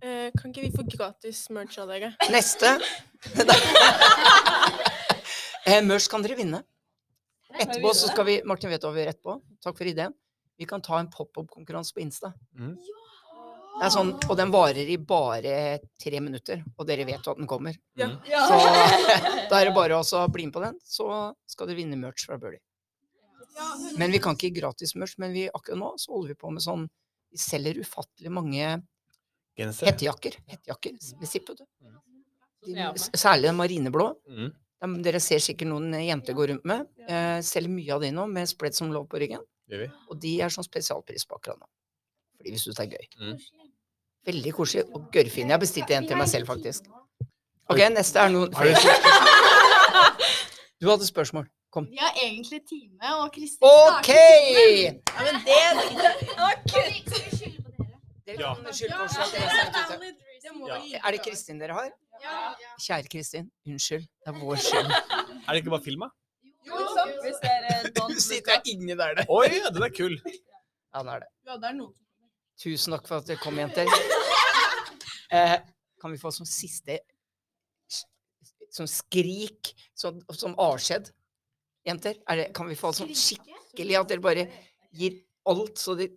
Eh, 0.02 0.28
kan 0.36 0.50
ikke 0.50 0.66
vi 0.66 0.72
få 0.74 0.84
gratis 0.90 1.46
merch 1.54 1.78
av 1.80 1.92
dere? 1.94 2.10
Neste. 2.34 2.74
eh, 5.70 5.80
merch 5.86 6.10
kan 6.10 6.26
dere 6.26 6.36
vinne. 6.42 6.64
Etterpå 7.60 7.92
så 7.94 8.08
skal 8.12 8.24
vi 8.28 8.36
Martin 8.44 8.70
vet 8.70 8.82
hva 8.84 8.92
vi 8.94 9.02
er 9.04 9.10
rett 9.12 9.22
på. 9.22 9.38
Takk 9.64 9.76
for 9.78 9.86
ideen. 9.88 10.14
Vi 10.58 10.64
kan 10.68 10.80
ta 10.82 10.98
en 11.00 11.10
pop-up-konkurranse 11.12 11.92
på 11.96 12.00
Insta. 12.04 12.32
Mm. 12.58 12.76
Det 13.76 13.84
er 13.84 13.92
sånn, 13.92 14.14
og 14.30 14.36
den 14.38 14.50
varer 14.54 14.88
i 14.88 14.96
bare 14.96 15.56
tre 16.00 16.20
minutter, 16.24 16.62
og 16.78 16.86
dere 16.88 17.04
vet 17.04 17.20
jo 17.26 17.34
at 17.34 17.36
den 17.42 17.46
kommer. 17.50 17.76
Ja. 18.00 18.08
Ja. 18.24 18.46
Så 18.48 18.56
da 19.50 19.58
er 19.60 19.68
det 19.68 19.74
bare 19.76 19.98
å 20.00 20.22
bli 20.32 20.46
med 20.48 20.54
på 20.56 20.62
den, 20.64 20.78
så 20.80 21.08
skal 21.46 21.68
dere 21.68 21.76
vinne 21.82 21.98
merch 22.00 22.24
fra 22.24 22.38
Birdie. 22.40 22.62
Men 24.00 24.12
vi 24.12 24.18
kan 24.20 24.36
ikke 24.36 24.48
gi 24.50 24.56
gratis 24.62 24.94
merch, 24.96 25.14
men 25.20 25.32
vi, 25.36 25.46
akkurat 25.52 25.78
nå 25.80 25.90
så 26.00 26.12
holder 26.14 26.32
vi 26.34 26.38
på 26.40 26.50
med 26.52 26.64
sånn 26.64 26.86
Vi 27.32 27.38
selger 27.40 27.78
ufattelig 27.82 28.30
mange 28.32 28.66
Genser. 29.58 29.88
hettejakker. 29.90 30.36
Hettejakker 30.48 30.92
med 31.20 31.28
zipp, 31.28 31.48
vet 31.50 31.58
du. 31.60 31.66
De, 32.64 32.72
Ja. 32.80 32.90
s- 32.96 33.10
særlig 33.12 33.48
den 33.50 33.56
marineblå. 33.60 34.06
Mm. 34.28 34.52
Dem- 34.82 35.02
Dere 35.02 35.20
ser 35.20 35.38
sikkert 35.40 35.68
noen 35.70 35.94
jenter 36.04 36.34
gå 36.36 36.46
rundt 36.50 36.64
med. 36.68 36.86
Eh, 37.08 37.40
selger 37.42 37.70
mye 37.72 37.92
av 37.94 38.00
de 38.04 38.10
nå, 38.12 38.26
med 38.28 38.48
spread 38.50 38.74
som 38.76 38.92
lov 38.92 39.06
på 39.08 39.18
ryggen. 39.22 39.40
Og 40.10 40.20
de 40.20 40.34
er 40.44 40.48
sånn 40.52 40.64
spesialpris 40.66 41.24
på 41.26 41.34
akkurat 41.38 41.58
nå. 41.58 41.66
Fordi 42.36 42.50
vi 42.52 42.58
syns 42.60 42.76
det 42.76 42.84
er 42.86 42.90
gøy. 42.98 43.06
Mm. 43.20 43.38
Veldig 44.26 44.52
koselig 44.54 44.84
og 44.94 45.00
gørrfin. 45.14 45.46
Jeg 45.48 45.54
har 45.56 45.60
bestilt 45.62 45.90
en 45.96 46.06
til 46.06 46.16
meg 46.20 46.28
selv, 46.28 46.46
faktisk. 46.50 46.82
Ok, 47.70 47.78
neste 47.90 48.18
er 48.22 48.28
noen 48.30 48.50
du 50.80 50.90
hadde 50.90 51.06
spørsmål. 51.08 51.46
Kom. 51.72 51.86
Vi 51.90 51.96
har 51.98 52.12
egentlig 52.22 52.60
time, 52.68 53.14
og 53.20 53.32
Kristin 53.34 53.66
OK! 53.66 54.08
Ja, 54.08 54.92
men 55.26 55.34
det 55.44 55.54
Det 56.66 56.74
skylde 57.36 57.60
på 57.66 57.72
dere? 58.26 58.54
Kan 58.54 58.74
skylde 58.74 58.96
på 58.96 59.02
oss 59.04 59.16
er. 59.16 59.22
Er 61.04 61.10
det. 61.12 61.20
Kristin 61.26 61.58
dere 61.60 61.72
har? 61.76 61.90
Ja. 62.22 62.38
Kjære 62.80 63.10
Kristin, 63.12 63.50
unnskyld. 63.66 64.06
Det 64.06 64.32
er 64.32 64.38
vår 64.40 64.60
skyld. 64.66 64.90
Er 64.92 65.50
det 65.52 65.60
ikke 65.62 65.72
bare 65.74 65.84
film, 65.86 66.06
da? 66.06 66.10
Jo, 66.66 66.80
ikke? 66.82 67.04
Hvis 67.22 67.38
dere 67.44 67.76
don't 67.96 68.14
Du 68.16 68.20
sitter 68.20 68.60
inni 68.72 68.96
der, 68.98 69.14
det. 69.20 69.26
Oi, 69.32 69.46
ja, 69.52 69.70
den 69.74 69.82
er 69.86 69.92
kul. 69.94 70.16
Ja, 70.26 71.02
den 71.02 71.12
er 71.14 71.24
det. 71.24 71.28
Ja, 71.46 71.56
det 71.62 71.70
er 71.70 71.76
noe. 71.78 71.92
Tusen 72.60 72.94
takk 72.96 73.08
for 73.08 73.20
at 73.20 73.28
dere 73.28 73.42
kom, 73.42 73.58
jenter. 73.60 73.90
Eh, 75.34 75.56
kan 75.98 76.12
vi 76.14 76.18
få 76.22 76.30
som 76.30 76.46
siste 76.46 77.00
Som 78.70 78.86
skrik 78.86 79.72
som, 79.98 80.20
som 80.30 80.52
avskjed? 80.62 81.08
Jenter, 81.86 82.14
er 82.30 82.38
det, 82.38 82.44
kan 82.54 82.68
vi 82.70 82.76
få 82.78 82.92
sånn 82.94 83.10
skikkelig 83.10 83.96
at 83.98 84.12
dere 84.12 84.22
bare 84.22 84.44
gir 84.94 85.16
alt 85.50 85.82
så 85.82 85.96
det 85.98 86.12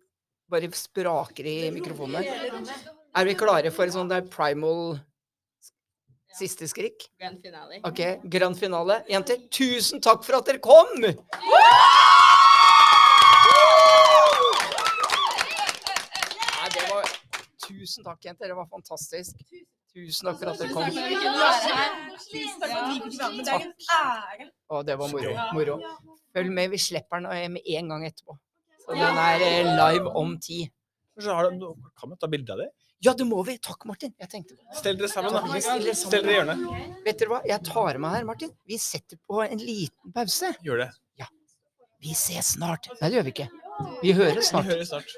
bare 0.50 0.70
spraker 0.78 1.50
i 1.50 1.56
mikrofonene? 1.74 2.22
Er 3.18 3.26
vi 3.26 3.34
klare 3.40 3.74
for 3.74 3.90
sånn 3.94 4.14
der 4.14 4.30
primal 4.30 5.00
siste 6.38 6.68
skrik? 6.70 7.10
Grand 7.20 7.42
finale. 7.42 7.80
Ok, 7.84 8.02
grand 8.24 8.58
finale. 8.60 9.02
Jenter, 9.10 9.38
tusen 9.52 10.02
takk 10.04 10.24
for 10.28 10.40
at 10.40 10.46
dere 10.50 10.62
kom! 10.64 10.94
Nei, 16.60 16.70
det 16.76 16.86
var 16.92 17.10
Tusen 17.70 18.04
takk, 18.04 18.24
jenter. 18.26 18.50
Det 18.50 18.58
var 18.58 18.68
fantastisk. 18.70 19.36
Tusen 19.94 20.30
takk 20.30 20.40
for 20.42 20.52
at 20.52 20.62
dere 20.62 20.74
kom. 20.74 20.84
Tusen 20.90 22.58
takk 22.62 22.72
for 22.72 22.78
at 22.78 22.90
vi 22.90 22.98
fikk 23.04 23.20
være 23.20 23.32
med. 23.36 23.46
Det 23.46 23.54
er 23.54 23.62
en 23.62 23.74
ære. 23.96 24.50
Å, 24.70 24.82
det 24.86 24.96
var 25.02 25.14
moro. 25.14 25.32
moro. 25.58 25.78
Følg 26.36 26.54
med, 26.54 26.70
vi 26.74 26.80
slipper 26.82 27.22
den 27.24 27.32
eh, 27.34 27.48
med 27.54 27.70
en 27.78 27.90
gang 27.94 28.06
etterpå. 28.10 28.38
Så 28.84 28.98
den 28.98 29.22
er 29.22 29.46
eh, 29.46 29.70
live 29.80 30.14
om 30.18 30.36
ti. 30.42 30.64
Kanskje 31.16 31.36
har 31.36 31.50
du, 31.52 31.68
kan 32.00 32.12
man 32.12 32.20
ta 32.22 32.30
bilde 32.32 32.54
av 32.56 32.62
det? 32.64 32.70
Ja, 33.02 33.14
det 33.16 33.24
må 33.24 33.40
vi! 33.48 33.56
Takk, 33.64 33.86
Martin. 33.88 34.12
Jeg 34.20 34.28
tenkte 34.32 34.58
Stell 34.76 34.98
dere 35.00 35.08
sammen, 35.08 35.32
da. 35.32 35.62
Stell 35.96 36.24
dere 36.26 36.34
i 36.34 36.36
hjørnet. 36.36 36.64
Vet 37.06 37.22
dere 37.22 37.32
hva? 37.32 37.40
Jeg 37.48 37.64
tar 37.64 38.00
meg 38.04 38.18
her, 38.18 38.26
Martin. 38.28 38.52
Vi 38.68 38.80
setter 38.82 39.16
på 39.24 39.40
en 39.46 39.62
liten 39.64 40.12
pause. 40.16 40.52
Gjør 40.66 40.84
det. 40.84 40.90
Ja. 41.22 41.30
Vi 42.04 42.12
ses 42.18 42.56
snart. 42.58 42.90
Nei, 43.00 43.08
det 43.08 43.22
gjør 43.22 43.30
vi 43.30 43.36
ikke. 43.38 43.48
Vi 44.04 44.12
høres 44.18 44.52
snart. 44.52 44.68
Vi 44.68 44.76
hører 44.76 44.90
snart. 44.90 45.16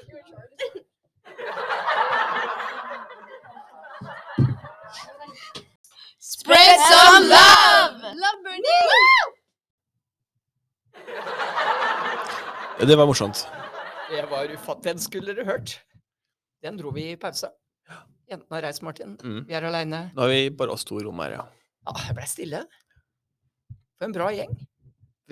Spread 6.18 6.78
some 6.86 7.26
love! 7.34 8.14
Love 8.22 8.38
burning! 8.46 9.30
Det 12.86 12.96
var 12.98 13.06
morsomt. 13.06 13.46
Det 14.10 14.22
var 14.30 14.44
ufattelig. 14.54 14.84
Den 14.84 14.98
skulle 15.02 15.34
dere 15.34 15.44
hørt. 15.50 15.80
Den 16.62 16.78
dro 16.78 16.90
vi 16.94 17.10
i 17.10 17.16
pause. 17.16 17.50
Jentene 18.32 18.56
har 18.58 18.64
reist, 18.66 18.82
Martin. 18.86 19.16
Mm. 19.22 19.40
Vi 19.48 19.54
er 19.58 19.66
aleine. 19.68 20.02
Nå 20.16 20.24
har 20.24 20.30
vi 20.32 20.42
bare 20.56 20.72
oss 20.74 20.84
to 20.88 20.98
i 21.00 21.04
rommet 21.06 21.28
her, 21.30 21.38
ja. 21.40 21.46
Ja, 21.88 21.94
jeg 22.08 22.16
ble 22.18 22.26
stille. 22.30 22.60
For 23.98 24.08
en 24.08 24.14
bra 24.16 24.28
gjeng. 24.34 24.52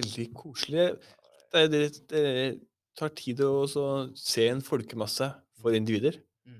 Veldig 0.00 0.26
koselig. 0.36 0.88
Det, 1.50 1.62
er- 1.64 1.70
det, 1.72 1.84
det 2.10 2.24
tar 2.98 3.12
tid 3.16 3.40
å 3.46 3.64
så 3.70 3.84
se 4.18 4.48
en 4.50 4.60
folkemasse 4.64 5.30
for 5.60 5.74
individer. 5.76 6.18
Mm. 6.46 6.58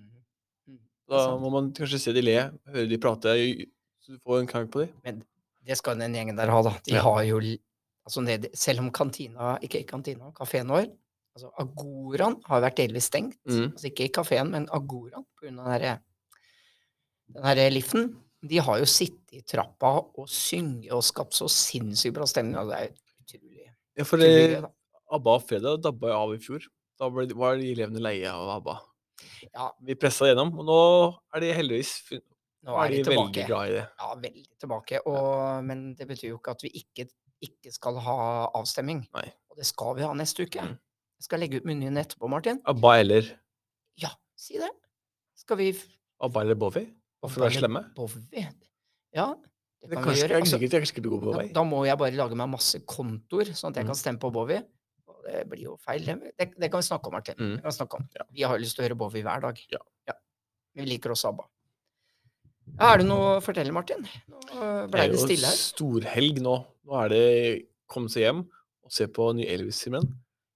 Mm. 0.71 0.79
Er 1.11 1.17
Da 1.27 1.37
må 1.43 1.51
man 1.53 1.73
kanskje 1.77 2.01
se 2.03 2.15
de 2.17 2.23
le, 2.25 2.37
høre 2.73 2.89
de 2.91 2.99
prate, 3.03 3.35
så 4.01 4.15
du 4.17 4.19
får 4.25 4.41
en 4.43 4.49
klang 4.51 4.71
på 4.73 4.85
de. 4.87 5.19
Det 5.67 5.77
skal 5.79 5.99
den 6.01 6.15
gjengen 6.17 6.39
der 6.39 6.51
ha, 6.51 6.63
da. 6.67 6.73
De 6.87 6.95
Ja. 6.97 7.03
har 7.05 7.23
jo 7.29 7.39
altså 8.07 8.23
nede, 8.25 8.49
Selv 8.57 8.81
om 8.81 8.91
kantina, 8.91 9.59
ikke 9.63 9.85
kantina, 9.87 10.33
kafeen 10.35 10.67
vår 10.73 10.89
altså 11.37 11.51
Agoraen 11.63 12.41
har 12.49 12.61
vært 12.65 12.77
delvis 12.81 13.07
stengt. 13.07 13.37
Mm. 13.47 13.69
Altså 13.77 13.87
ikke 13.93 14.09
kafeen, 14.17 14.51
men 14.51 14.65
Agoraen 14.75 15.23
pga. 15.39 15.47
den 15.47 15.61
derre 15.63 15.93
den 17.35 17.47
her 17.47 17.71
liften. 17.73 18.11
De 18.41 18.61
har 18.65 18.81
jo 18.81 18.89
sittet 18.89 19.37
i 19.37 19.43
trappa 19.45 19.93
og 20.01 20.29
synget 20.31 20.93
og 20.97 21.05
skapt 21.05 21.37
så 21.37 21.49
sinnssykt 21.53 22.17
bra 22.17 22.27
stemning. 22.29 22.57
og 22.59 22.71
Det 22.71 22.79
er 22.79 22.93
utrolig, 23.21 23.67
Ja, 23.99 24.05
for 24.09 24.23
det. 24.23 24.65
ABBA 25.11 25.35
og 25.35 25.45
Fredag 25.49 25.83
dabba 25.85 26.13
jo 26.13 26.17
av 26.17 26.35
i 26.35 26.41
fjor. 26.43 26.65
Da 27.01 27.09
ble, 27.13 27.27
var 27.37 27.57
de 27.59 27.73
elevene 27.73 28.03
leie 28.03 28.31
av 28.31 28.49
ABBA. 28.59 28.77
Ja. 29.53 29.71
Vi 29.85 29.97
pressa 29.99 30.29
gjennom, 30.31 30.53
og 30.61 30.67
nå 30.69 30.81
er 31.35 31.45
de 31.45 31.55
heldigvis 31.57 31.95
Nå 32.65 32.75
er 32.77 32.85
er 32.85 32.93
de 32.93 33.01
de 33.05 33.13
veldig 33.15 33.45
glad 33.49 33.71
i 33.71 33.75
det. 33.79 33.85
Ja, 34.01 34.09
veldig 34.21 34.59
tilbake. 34.61 35.01
Og, 35.09 35.65
men 35.65 35.95
det 35.97 36.07
betyr 36.11 36.35
jo 36.35 36.39
ikke 36.41 36.53
at 36.57 36.65
vi 36.65 36.71
ikke, 36.83 37.07
ikke 37.41 37.73
skal 37.73 37.97
ha 38.05 38.17
avstemming. 38.59 39.01
Nei. 39.17 39.27
Og 39.49 39.57
det 39.61 39.65
skal 39.69 39.97
vi 39.97 40.05
ha 40.05 40.13
neste 40.17 40.45
uke. 40.45 40.65
Mm. 40.65 40.75
Jeg 41.21 41.27
skal 41.29 41.41
legge 41.41 41.61
ut 41.61 41.69
menyen 41.69 41.97
etterpå, 42.01 42.29
Martin. 42.33 42.61
ABBA 42.69 42.93
eller 43.01 43.31
Ja, 44.01 44.13
si 44.37 44.61
det. 44.61 44.69
Skal 45.41 45.61
vi 45.61 45.71
ABBA 46.21 46.45
eller 46.45 46.61
Bowie? 46.61 46.93
For 47.29 47.41
å 47.41 47.45
være 47.47 47.59
slemme? 47.61 47.83
Ja, 49.13 49.35
det 49.83 49.97
kan 49.97 50.05
det 50.09 50.15
vi 50.15 50.21
gjøre. 50.23 50.31
er 50.31 50.41
Altså, 50.41 50.59
da, 51.37 51.47
da 51.53 51.65
må 51.65 51.85
jeg 51.85 51.99
bare 51.99 52.17
lage 52.17 52.37
meg 52.39 52.49
masse 52.49 52.81
kontoer, 52.87 53.53
sånn 53.53 53.71
at 53.71 53.77
jeg 53.81 53.85
Mm. 53.85 53.91
kan 53.93 53.95
stemme 53.99 54.19
på 54.21 54.33
Bowie. 54.33 54.63
Det 55.25 55.45
blir 55.49 55.63
jo 55.65 55.77
feil. 55.77 56.05
Det, 56.05 56.33
det, 56.59 56.71
kan 56.71 56.81
vi 56.81 56.87
snakke 56.87 57.07
om, 57.07 57.13
Martin. 57.13 57.35
Mm. 57.37 57.57
Vi 57.63 57.73
snakke 57.77 57.95
om. 57.99 58.09
Ja. 58.17 58.25
Vi 58.33 58.43
har 58.43 58.57
jo 58.57 58.63
lyst 58.65 58.77
til 58.77 58.85
å 58.85 58.89
høre 58.89 58.97
Bowie 58.97 59.23
hver 59.23 59.41
dag. 59.41 59.59
Ja. 59.71 60.15
Vi 60.75 60.87
liker 60.87 61.11
også 61.11 61.29
ABBA. 61.29 61.45
Er 62.81 62.99
det 62.99 63.07
noe 63.07 63.37
å 63.37 63.43
fortelle, 63.43 63.73
Martin? 63.75 64.07
Nå 64.31 64.41
Det 64.41 64.91
ble 64.93 65.01
her. 65.01 65.09
det 65.11 65.19
jo 65.19 65.27
stille 65.27 65.47
her. 65.51 65.59
storhelg 65.59 66.41
nå. 66.41 66.55
Nå 66.87 67.05
er 67.05 67.09
det 67.13 67.67
komme 67.91 68.09
seg 68.09 68.23
hjem 68.23 68.45
og 68.85 68.91
se 68.95 69.07
på 69.07 69.35
ny 69.35 69.45
Elvis-filmen. 69.45 70.07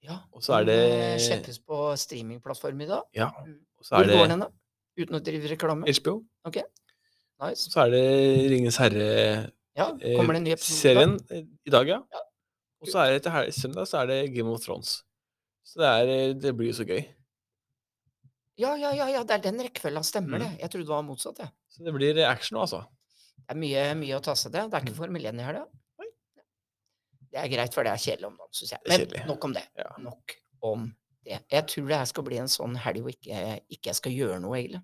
Ja, 0.04 0.20
Og 0.32 0.42
så 0.44 0.58
er 0.60 0.68
eh, 0.68 1.16
det 1.16 1.20
Kjempes 1.24 1.58
på 1.64 1.80
streamingplattform 1.96 2.80
i 2.84 2.86
dag. 2.86 3.02
Ja. 3.16 3.30
Mm. 3.44 3.58
Og 3.78 3.84
så 3.84 3.96
er 3.96 4.04
Hvor 4.04 4.12
går 4.12 4.22
det 4.22 4.30
den, 4.30 4.38
da? 4.40 4.48
Uten 5.00 5.16
å 5.18 5.22
drive 5.24 5.50
reklame? 5.50 5.84
HBO. 6.00 6.24
Nice. 6.44 7.70
Så 7.72 7.80
er 7.84 7.90
det 7.90 8.04
Ringenes 8.52 8.76
herre 8.78 9.06
Ja, 9.76 9.88
eh, 10.00 10.16
det 10.44 10.54
i 10.54 10.94
dag? 10.94 11.20
eh, 11.30 11.44
i 11.66 11.70
dag, 11.70 11.88
ja. 11.88 11.98
Ja. 12.12 12.20
Og 12.84 12.88
så 12.88 12.98
er 13.02 13.12
det 13.16 13.22
til 13.24 13.52
søndag 13.52 13.86
så 13.88 14.02
er 14.02 14.06
det 14.06 14.18
Game 14.34 14.50
of 14.52 14.60
Thrones. 14.60 15.02
Så 15.64 15.80
det, 15.80 15.88
er, 15.88 16.12
eh, 16.28 16.34
det 16.34 16.52
blir 16.56 16.68
jo 16.70 16.76
så 16.76 16.84
gøy. 16.86 17.02
Ja, 18.60 18.74
ja, 18.78 18.92
ja, 18.94 19.08
ja, 19.10 19.22
det 19.24 19.30
er 19.34 19.42
den 19.50 19.58
rekkefølga. 19.66 20.02
Stemmer 20.06 20.38
Mm. 20.38 20.44
det. 20.44 20.60
Jeg 20.60 20.70
trodde 20.70 20.84
det 20.86 20.88
var 20.94 21.02
motsatt, 21.02 21.38
jeg. 21.38 21.48
Så 21.68 21.82
det 21.84 21.94
blir 21.94 22.20
action 22.28 22.56
nå, 22.56 22.60
altså. 22.62 22.84
Det 23.36 23.50
er 23.50 23.54
mye, 23.58 23.94
mye 23.98 24.16
å 24.16 24.22
ta 24.22 24.34
seg 24.34 24.52
til. 24.52 24.68
Det 24.70 24.74
er 24.74 24.80
ikke 24.84 24.92
Mm. 24.92 24.96
for 24.96 25.06
millennium 25.08 25.44
her, 25.44 25.54
helga. 25.54 25.66
Det 27.32 27.40
er 27.42 27.48
greit, 27.48 27.74
for 27.74 27.82
det 27.82 27.90
er 27.92 27.96
kjedelig 27.96 28.26
om 28.26 28.36
dagen, 28.36 28.52
syns 28.52 28.70
jeg. 28.70 28.80
Men 28.86 29.26
nok 29.26 29.44
om 29.44 29.52
det. 29.52 29.66
Ja. 29.76 29.90
Nok 29.98 30.36
om 30.62 30.94
det. 31.24 31.42
Jeg 31.50 31.66
tror 31.66 31.88
det 31.88 31.96
her 31.96 32.04
skal 32.04 32.22
bli 32.22 32.36
en 32.38 32.46
sånn 32.46 32.76
helg 32.76 33.00
hvor 33.02 33.10
ikke, 33.10 33.60
ikke 33.70 33.86
jeg 33.90 33.94
skal 33.96 34.12
gjøre 34.12 34.40
noe, 34.40 34.54
egentlig. 34.56 34.82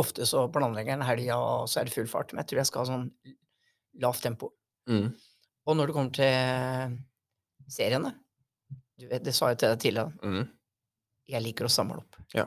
Ofte 0.00 0.26
så 0.28 0.46
planlegger 0.52 0.96
en 0.96 1.04
helga, 1.04 1.36
og 1.36 1.68
så 1.70 1.80
er 1.80 1.88
det 1.88 1.94
full 1.94 2.08
fart. 2.10 2.32
Men 2.32 2.42
jeg 2.42 2.52
tror 2.52 2.62
jeg 2.62 2.70
skal 2.70 2.82
ha 2.82 2.88
sånn 2.88 3.06
lavt 4.00 4.24
tempo. 4.24 4.52
Mm. 4.90 5.10
Og 5.68 5.76
når 5.76 5.90
det 5.90 5.96
kommer 5.96 6.16
til 6.16 6.98
seriene 7.70 8.14
du 9.00 9.06
vet, 9.08 9.22
Det 9.24 9.32
sa 9.32 9.48
jeg 9.48 9.60
til 9.62 9.70
deg 9.72 9.80
tidligere. 9.80 10.12
Mm. 10.20 10.48
Jeg 11.30 11.44
liker 11.44 11.64
å 11.64 11.72
samle 11.72 12.02
opp. 12.02 12.18
Ja. 12.36 12.44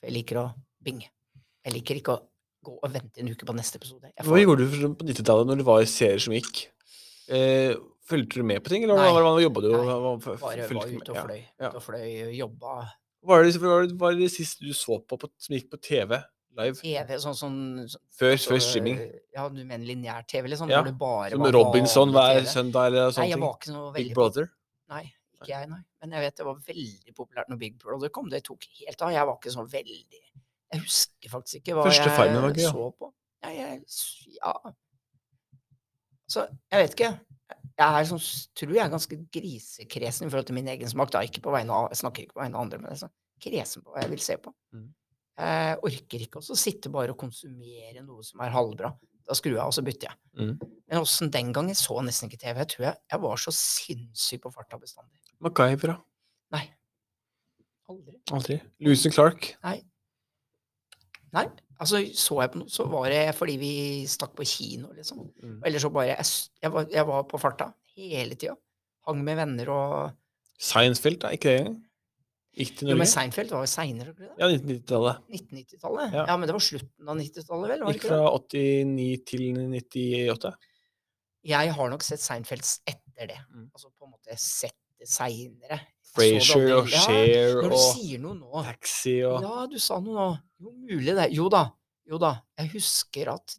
Jeg 0.00 0.14
liker 0.14 0.38
å 0.40 0.44
binge. 0.82 1.10
Jeg 1.66 1.74
liker 1.74 1.98
ikke 2.00 2.14
å 2.14 2.22
gå 2.64 2.76
og 2.78 2.92
vente 2.94 3.20
en 3.20 3.28
uke 3.28 3.46
på 3.46 3.54
neste 3.56 3.76
episode. 3.80 4.08
Jeg 4.08 4.26
Hva 4.26 4.40
gjorde 4.40 4.68
du 4.70 4.86
på 4.96 5.06
90-tallet 5.08 5.50
når 5.50 5.60
det 5.60 5.66
var 5.68 5.84
serier 5.90 6.22
som 6.22 6.34
gikk? 6.36 6.62
Eh, 7.28 7.74
fulgte 8.08 8.40
du 8.40 8.46
med 8.46 8.62
på 8.64 8.72
ting, 8.72 8.86
eller 8.86 8.98
Nei. 8.98 9.10
hva, 9.14 9.34
jobba 9.42 9.62
du 9.62 9.68
Nei, 9.70 9.82
Bare 9.82 9.98
var 10.00 10.90
ute 10.96 11.14
og 11.14 11.20
fløy. 11.26 11.40
ja. 11.42 11.68
Ute 11.68 11.76
og 11.76 11.84
fløy, 11.84 12.08
jobba. 12.38 12.76
Hva 13.22 13.38
var 13.38 13.46
det, 13.46 13.96
var 14.00 14.16
det, 14.18 14.30
siste 14.34 14.66
du 14.66 14.72
så 14.74 14.98
på, 15.06 15.18
på 15.20 15.30
som 15.38 15.54
gikk 15.54 15.68
på 15.70 15.78
TV? 15.82 16.16
TV, 16.56 17.16
sånn 17.22 17.36
sånn 17.38 17.58
sånn, 17.88 18.02
Før, 18.18 18.34
så, 18.36 18.50
før 18.52 18.60
streaming? 18.60 18.98
eh, 19.00 19.20
Ja, 19.34 19.48
du 19.48 19.62
mener 19.64 19.86
lineær-TV, 19.88 20.48
liksom? 20.52 20.70
Ja, 20.70 20.82
det 20.82 20.92
bare 20.98 21.30
Som 21.30 21.46
Robinson 21.56 22.12
hver 22.12 22.44
søndag 22.44 22.86
eller 22.90 23.10
sånne 23.10 23.24
Nei, 23.24 23.30
jeg 23.32 23.40
var 23.40 23.56
ikke 23.56 23.72
noe 23.72 23.92
Big 23.96 24.12
Brother? 24.14 24.50
Nei, 24.92 25.04
ikke 25.38 25.48
jeg, 25.48 25.68
nei. 25.70 25.80
Men 26.02 26.12
jeg 26.16 26.26
vet 26.26 26.36
det 26.36 26.46
var 26.46 26.60
veldig 26.68 27.14
populært 27.16 27.48
når 27.48 27.58
Big 27.58 27.78
Brother 27.78 28.12
kom. 28.12 28.28
Det 28.28 28.42
tok 28.44 28.64
helt 28.82 29.02
av. 29.02 29.10
Jeg 29.14 29.26
var 29.26 29.38
ikke 29.40 29.54
sånn 29.56 29.70
veldig 29.72 30.22
Jeg 30.72 30.80
husker 30.84 31.32
faktisk 31.32 31.60
ikke 31.62 31.74
hva 31.78 31.88
Første 31.88 32.08
jeg 32.08 32.36
var 32.42 32.52
gøy, 32.52 32.62
ja. 32.62 32.70
så 32.70 32.90
på. 32.98 33.12
Ja, 33.42 33.50
jeg 33.50 33.82
Ja. 34.38 34.54
Så 36.32 36.46
jeg 36.72 36.82
vet 36.84 36.94
ikke. 36.96 37.10
Jeg 37.78 37.88
er 37.98 38.06
sånn, 38.08 38.20
tror 38.56 38.72
jeg 38.76 38.84
er 38.84 38.92
ganske 38.92 39.16
grisekresen 39.34 40.26
i 40.26 40.30
forhold 40.30 40.46
til 40.48 40.56
min 40.56 40.68
egen 40.68 40.88
smak. 40.88 41.10
Da. 41.12 41.22
Ikke 41.26 41.42
på 41.44 41.52
vegne 41.52 41.72
av, 41.74 41.88
jeg 41.92 42.00
snakker 42.02 42.24
ikke 42.26 42.36
på 42.36 42.42
vegne 42.44 42.56
av 42.56 42.66
andre, 42.66 42.78
men 42.80 42.92
jeg 42.92 42.98
er 43.00 43.02
sånn 43.06 43.14
kresen 43.42 43.82
på 43.84 43.92
hva 43.94 44.04
jeg 44.04 44.12
vil 44.12 44.22
se 44.22 44.36
på. 44.40 44.52
Mm. 44.76 44.86
Jeg 45.38 45.78
orker 45.88 46.24
ikke 46.26 46.42
også 46.42 46.56
sitte 46.58 46.90
bare 46.92 47.14
og 47.14 47.20
konsumere 47.20 48.04
noe 48.04 48.24
som 48.26 48.42
er 48.44 48.52
halvbra. 48.52 48.92
Da 49.22 49.36
skrur 49.38 49.54
jeg, 49.54 49.64
og 49.64 49.74
så 49.74 49.84
bytter 49.86 50.10
jeg. 50.10 50.18
Mm. 50.36 50.54
Men 50.90 51.00
åssen 51.00 51.30
den 51.32 51.52
gangen 51.56 51.78
så 51.78 51.96
jeg 51.98 52.08
nesten 52.08 52.28
ikke 52.28 52.42
TV. 52.42 52.58
Jeg 52.58 52.70
tror 52.72 52.86
jeg, 52.88 53.00
jeg 53.14 53.22
var 53.22 53.40
så 53.40 53.54
sinnssyk 53.56 54.42
på 54.44 54.52
farta 54.52 54.78
bestandig. 54.80 55.22
MacGyver, 55.42 55.94
da? 55.94 55.96
Nei. 56.56 56.64
Aldri. 57.92 58.18
Aldri. 58.34 58.58
And 58.82 59.14
Clark? 59.14 59.52
Nei. 59.64 59.78
Nei. 61.32 61.46
Altså, 61.82 62.02
så 62.14 62.38
jeg 62.42 62.52
på 62.52 62.60
noe, 62.60 62.70
så 62.70 62.84
var 62.90 63.08
det 63.10 63.22
fordi 63.34 63.54
vi 63.58 63.72
stakk 64.10 64.34
på 64.38 64.46
kino, 64.46 64.92
liksom. 64.94 65.24
Mm. 65.42 65.60
Eller 65.66 65.82
så 65.82 65.90
bare 65.90 66.12
Jeg, 66.12 66.26
jeg, 66.62 66.72
var, 66.74 66.90
jeg 66.92 67.06
var 67.08 67.24
på 67.30 67.40
farta 67.42 67.72
hele 67.96 68.36
tida. 68.36 68.54
Hang 69.08 69.24
med 69.24 69.40
venner 69.40 69.72
og 69.74 70.18
Seinfeld, 70.62 71.22
da? 71.24 71.32
Ikke 71.34 71.56
det? 71.56 71.72
Gikk 72.52 72.74
til 72.78 72.90
Jo, 72.92 72.96
men 73.00 73.08
Seinfeld 73.08 73.48
var 73.54 73.62
jo 73.64 73.70
seinere. 73.72 74.12
Ja, 74.36 74.48
1990-tallet. 74.50 75.22
1990-tallet? 75.32 76.12
Ja. 76.18 76.24
Ja. 76.28 76.36
men 76.36 76.50
det 76.50 76.52
var 76.58 76.64
slutten 76.66 77.08
av 77.08 77.16
90-tallet, 77.16 77.70
vel? 77.72 77.84
Var 77.86 77.96
Gikk 77.96 78.04
fra 78.10 78.18
89 78.36 79.06
til 79.30 79.46
98. 79.56 80.52
Jeg 81.52 81.72
har 81.74 81.90
nok 81.90 82.04
sett 82.06 82.20
Seinfelds 82.22 82.74
etter 82.86 83.30
det. 83.32 83.38
Mm. 83.50 83.70
Altså 83.72 83.88
på 83.90 84.04
en 84.06 84.12
måte 84.12 84.36
sett 84.38 84.76
det 85.00 85.08
seinere. 85.10 85.80
Frasier 86.12 86.74
og 86.76 86.90
Når 86.92 87.70
du 87.72 87.74
og 87.74 87.78
sier 87.96 88.20
noe 88.20 88.36
nå 88.36 88.62
Taxi 88.66 89.14
og 89.24 89.38
Ja, 89.46 89.62
du 89.72 89.78
sa 89.80 89.96
noe 90.04 90.12
nå. 90.12 90.26
Jo, 90.60 90.72
mulig 90.76 91.14
det. 91.16 91.30
Jo 91.32 91.48
da. 91.48 91.64
Jo 92.04 92.18
da. 92.20 92.34
Jeg 92.60 92.68
husker 92.74 93.30
at 93.32 93.56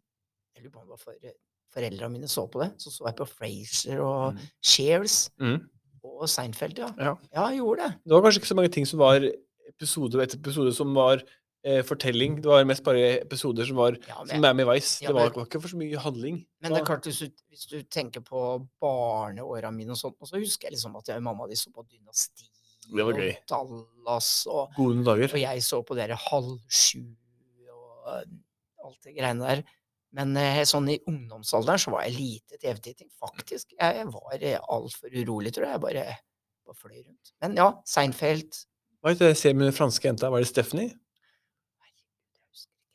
Jeg 0.53 0.67
lurer 0.67 0.75
på 0.75 0.83
om 0.83 0.85
det 0.85 0.93
var 0.93 1.01
for, 1.01 1.33
foreldra 1.73 2.09
mine 2.13 2.29
så 2.29 2.45
på 2.53 2.61
det. 2.61 2.69
Så 2.77 2.93
så 2.93 3.07
jeg 3.09 3.17
på 3.17 3.25
Frasier 3.25 4.03
og 4.05 4.35
Mm. 4.37 4.43
Shares 4.61 5.17
Mm. 5.41 5.57
Og 6.03 6.27
Seinfeld, 6.29 6.77
ja. 6.79 6.89
Ja. 6.99 7.13
Ja, 7.33 7.47
jeg 7.49 7.59
gjorde 7.61 7.87
det. 7.87 7.95
Det 8.05 8.13
var 8.15 8.21
kanskje 8.25 8.41
ikke 8.43 8.51
så 8.51 8.55
mange 8.59 8.71
ting 8.75 8.85
som 8.89 8.99
var 8.99 9.23
episode 9.69 10.19
etter 10.23 10.37
episode 10.41 10.73
som 10.75 10.91
var 10.95 11.21
eh, 11.63 11.81
fortelling. 11.87 12.41
Det 12.43 12.49
var 12.51 12.65
mest 12.67 12.83
bare 12.83 13.21
episoder 13.21 13.65
som 13.69 13.77
var 13.79 13.95
Ja, 14.07 14.19
som 14.19 14.27
men, 14.33 14.41
Miami 14.43 14.65
Vice. 14.73 15.01
Ja, 15.03 15.07
Det 15.09 15.15
var, 15.15 15.29
men- 15.29 15.37
var 15.39 15.45
ikke 15.47 15.61
for 15.63 15.71
så 15.71 15.77
mye 15.79 15.97
handling. 16.03 16.45
men 16.61 16.73
det 16.73 16.81
er 16.81 16.85
klart, 16.85 17.03
hvis 17.07 17.19
du, 17.19 17.29
hvis 17.49 17.65
du 17.71 17.77
tenker 17.83 18.21
på 18.21 18.67
barneåra 18.83 19.71
mine 19.71 19.91
og 19.91 19.97
sånt, 19.97 20.15
og 20.19 20.27
så 20.27 20.37
husker 20.39 20.67
jeg 20.67 20.73
liksom 20.77 20.95
at 20.99 21.07
jeg 21.07 21.17
og 21.17 21.23
mamma 21.23 21.47
de 21.47 21.55
så 21.55 21.71
på 21.73 21.85
Dynasti 21.87 22.49
Det 22.91 23.05
var 23.05 23.13
og. 23.13 23.35
Dallas 23.47 24.45
og. 24.47 24.73
Og 24.77 25.39
jeg 25.39 25.63
så 25.63 25.81
på 25.87 25.95
dere 25.95 26.15
halv 26.19 26.59
sju 26.69 26.99
og 27.71 28.09
eh, 28.19 28.25
alt 28.83 28.99
det 29.05 29.15
greiene 29.15 29.39
der. 29.47 29.63
Men 30.13 30.35
eh, 30.37 30.59
sånn 30.69 30.87
i 30.93 30.99
ungdomsalderen 31.09 31.81
så 31.81 31.93
var 31.95 32.03
jeg 32.05 32.13
lite 32.19 32.59
TV-titting, 32.61 33.09
faktisk. 33.17 33.71
Jeg 33.79 34.05
var 34.13 34.35
eh, 34.39 34.59
altfor 34.69 35.09
urolig, 35.23 35.53
tror 35.55 35.65
jeg. 35.65 35.73
Jeg 35.79 35.81
bare, 35.87 36.03
bare 36.69 36.77
fløy 36.77 36.99
rundt. 36.99 37.31
Men 37.41 37.57
ja, 37.57 37.69
Seinfeld 37.89 38.59
Hva 39.01 39.11
het 39.15 39.23
det 39.23 39.31
serien 39.39 39.57
med 39.59 39.71
den 39.71 39.75
franske 39.75 40.05
jenta? 40.07 40.29
Var 40.31 40.43
det 40.45 40.51
Stephanie? 40.51 40.93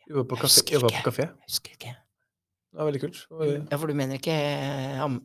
Hun 0.08 0.22
var 0.22 0.28
på 0.30 0.38
kafé. 0.40 1.26
Jeg 1.26 1.50
husker 1.50 1.74
ikke. 1.74 1.90
Det 2.68 2.78
var 2.80 2.86
veldig 2.88 3.00
kult. 3.02 3.18
Var, 3.32 3.50
Ja, 3.70 3.76
for 3.80 3.90
du 3.90 3.96
mener 3.98 4.20
ikke 4.20 4.32
eh, 4.38 5.02
Am 5.04 5.18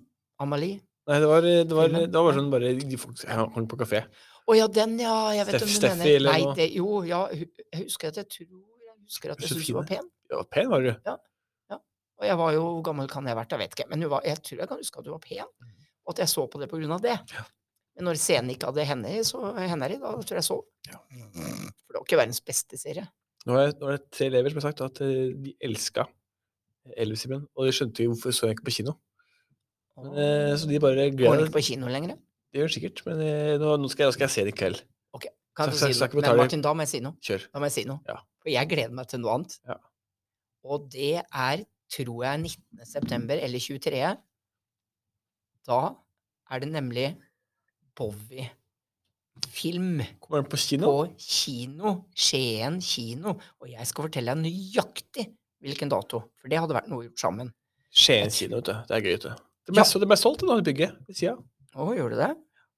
Amalie? 0.44 0.82
nei, 1.08 1.18
det 1.20 1.28
var, 1.28 1.42
det 1.44 1.76
var, 1.76 1.88
det 1.92 2.16
var 2.16 2.24
bare 2.30 2.36
sånn 2.38 2.52
bare 2.52 2.70
de 2.80 2.98
folk 3.00 3.24
hang 3.28 3.66
på 3.72 3.78
kafé. 3.80 4.04
Å 4.48 4.56
ja, 4.58 4.68
den, 4.72 4.98
ja. 5.00 5.16
Jeg 5.38 5.48
vet 5.48 5.56
Steff- 5.56 5.68
om 5.68 5.72
du 5.72 5.78
Steffi 5.78 6.14
mener. 6.18 6.30
Nei, 6.32 6.54
det, 6.58 6.68
jo, 6.76 6.88
ja. 7.08 7.22
Jeg 7.32 7.84
husker 7.86 8.12
at 8.12 8.20
jeg 8.24 8.28
tror 8.34 8.48
Jeg 8.50 8.98
husker 9.08 9.34
at 9.34 9.44
jeg 9.44 9.52
syntes 9.54 9.70
hun 9.72 9.78
var 9.82 9.88
pen. 9.94 10.10
Ja, 10.32 10.44
pen 10.58 10.72
var 10.72 10.84
du. 10.84 10.92
Og 12.22 12.28
jeg 12.28 12.38
var 12.40 12.54
jo 12.56 12.62
Hvor 12.68 12.84
gammel 12.90 13.10
kan 13.12 13.26
jeg 13.26 13.36
ha 13.36 13.40
vært? 13.42 13.54
Jeg 13.56 13.62
vet 13.64 13.76
ikke. 13.78 13.90
Men 13.92 14.06
var, 14.12 14.24
jeg 14.28 14.42
tror 14.46 14.62
jeg 14.64 14.70
kan 14.70 14.80
huske 14.82 15.00
at 15.02 15.10
hun 15.10 15.16
var 15.18 15.24
pen. 15.26 15.52
Og 16.04 16.14
at 16.14 16.24
jeg 16.24 16.32
så 16.34 16.46
på 16.52 16.60
det 16.62 16.70
på 16.72 16.80
grunn 16.80 16.96
av 16.96 17.04
det. 17.04 17.16
Ja. 17.34 17.44
Men 17.96 18.08
når 18.10 18.18
scenen 18.22 18.52
ikke 18.54 18.72
hadde 18.72 18.86
henne 18.90 19.12
i, 19.14 19.22
så 19.28 19.54
henne 19.58 19.90
i, 19.94 20.00
da 20.02 20.12
tror 20.18 20.40
jeg 20.40 20.46
så. 20.48 20.58
For 20.90 21.94
det 21.94 22.00
var 22.00 22.06
ikke 22.06 22.20
verdens 22.20 22.42
beste 22.46 22.80
serie. 22.82 23.06
Nå 23.46 23.58
er, 23.60 23.74
nå 23.78 23.90
er 23.92 23.98
det 24.00 24.10
tre 24.16 24.28
elever 24.32 24.54
som 24.54 24.62
har 24.62 24.70
sagt 24.72 24.82
at 24.86 25.02
eh, 25.04 25.34
de 25.36 25.52
elska 25.62 26.06
Elvis-filmen, 27.00 27.46
og 27.56 27.68
de 27.68 27.74
skjønte 27.76 28.04
ikke 28.04 28.12
hvorfor 28.12 28.36
så 28.36 28.48
jeg 28.50 28.58
ikke 28.58 28.66
på 28.68 28.74
kino. 28.78 28.96
Men, 30.00 30.16
eh, 30.20 30.54
så 30.60 30.68
de 30.68 30.80
bare 30.84 31.06
Går 31.06 31.12
de 31.12 31.18
gleder 31.22 31.46
ikke 31.46 31.56
på 31.60 31.66
kino 31.70 31.92
lenger? 31.92 32.18
Det 32.52 32.60
gjør 32.62 32.72
de 32.72 32.76
sikkert, 32.78 33.04
men 33.08 33.22
eh, 33.24 33.54
nå, 33.62 33.76
nå, 33.80 33.92
skal 33.92 34.06
jeg, 34.06 34.10
nå 34.12 34.16
skal 34.18 34.26
jeg 34.28 34.34
se 34.36 34.46
det 34.48 34.54
i 34.56 34.58
kveld. 34.64 34.82
Kan 35.54 35.70
Så- 35.70 35.86
du 35.86 35.94
si 35.94 36.00
noe? 36.02 36.22
Men 36.22 36.38
Martin, 36.38 36.62
da 36.66 36.72
må 36.74 36.82
jeg 36.82 36.90
si 36.90 37.00
noe. 37.06 37.14
Kjør. 37.22 37.44
Da 37.54 37.60
må 37.62 37.68
jeg 37.70 37.74
si 37.76 37.84
noe. 37.86 38.00
Ja. 38.10 38.16
For 38.42 38.50
jeg 38.50 38.70
gleder 38.72 38.96
meg 38.98 39.08
til 39.12 39.20
noe 39.22 39.36
annet. 39.38 39.60
Ja. 39.70 39.76
Og 40.66 40.88
det 40.90 41.12
er, 41.22 41.62
tror 41.94 42.26
jeg, 42.26 42.42
19. 42.42 42.86
september 42.90 43.40
eller 43.40 43.62
23. 43.62 44.02
Da 45.68 45.80
er 46.52 46.64
det 46.64 46.70
nemlig 46.74 47.06
Bowie-film 47.98 50.02
Kommer 50.20 50.42
den 50.42 50.50
på 50.50 50.58
kino? 50.58 50.90
på 50.90 51.06
kino. 51.18 51.94
Skien 52.16 52.82
kino. 52.82 53.38
Og 53.62 53.72
jeg 53.72 53.88
skal 53.90 54.08
fortelle 54.08 54.34
deg 54.34 54.44
nøyaktig 54.44 55.28
hvilken 55.64 55.94
dato. 55.94 56.26
For 56.42 56.52
det 56.52 56.60
hadde 56.60 56.76
vært 56.76 56.92
noe 56.92 57.08
gjort 57.08 57.24
sammen. 57.24 57.54
Skien 57.94 58.34
kino, 58.34 58.60
vet 58.60 58.72
du. 58.72 58.76
Det 58.90 58.98
er 58.98 59.06
gøy, 59.06 59.16
vet 59.16 59.30
du. 59.30 59.34
Det 59.64 59.72
ble, 59.72 59.86
ja. 59.86 60.00
det 60.02 60.10
ble 60.10 60.20
solgt, 60.20 60.44
det, 60.44 60.60
det 60.60 60.68
bygget 60.68 61.00
ved 61.08 61.16
sida. 61.16 61.38
Å, 61.74 61.88
gjorde 61.96 62.20
det? 62.20 62.34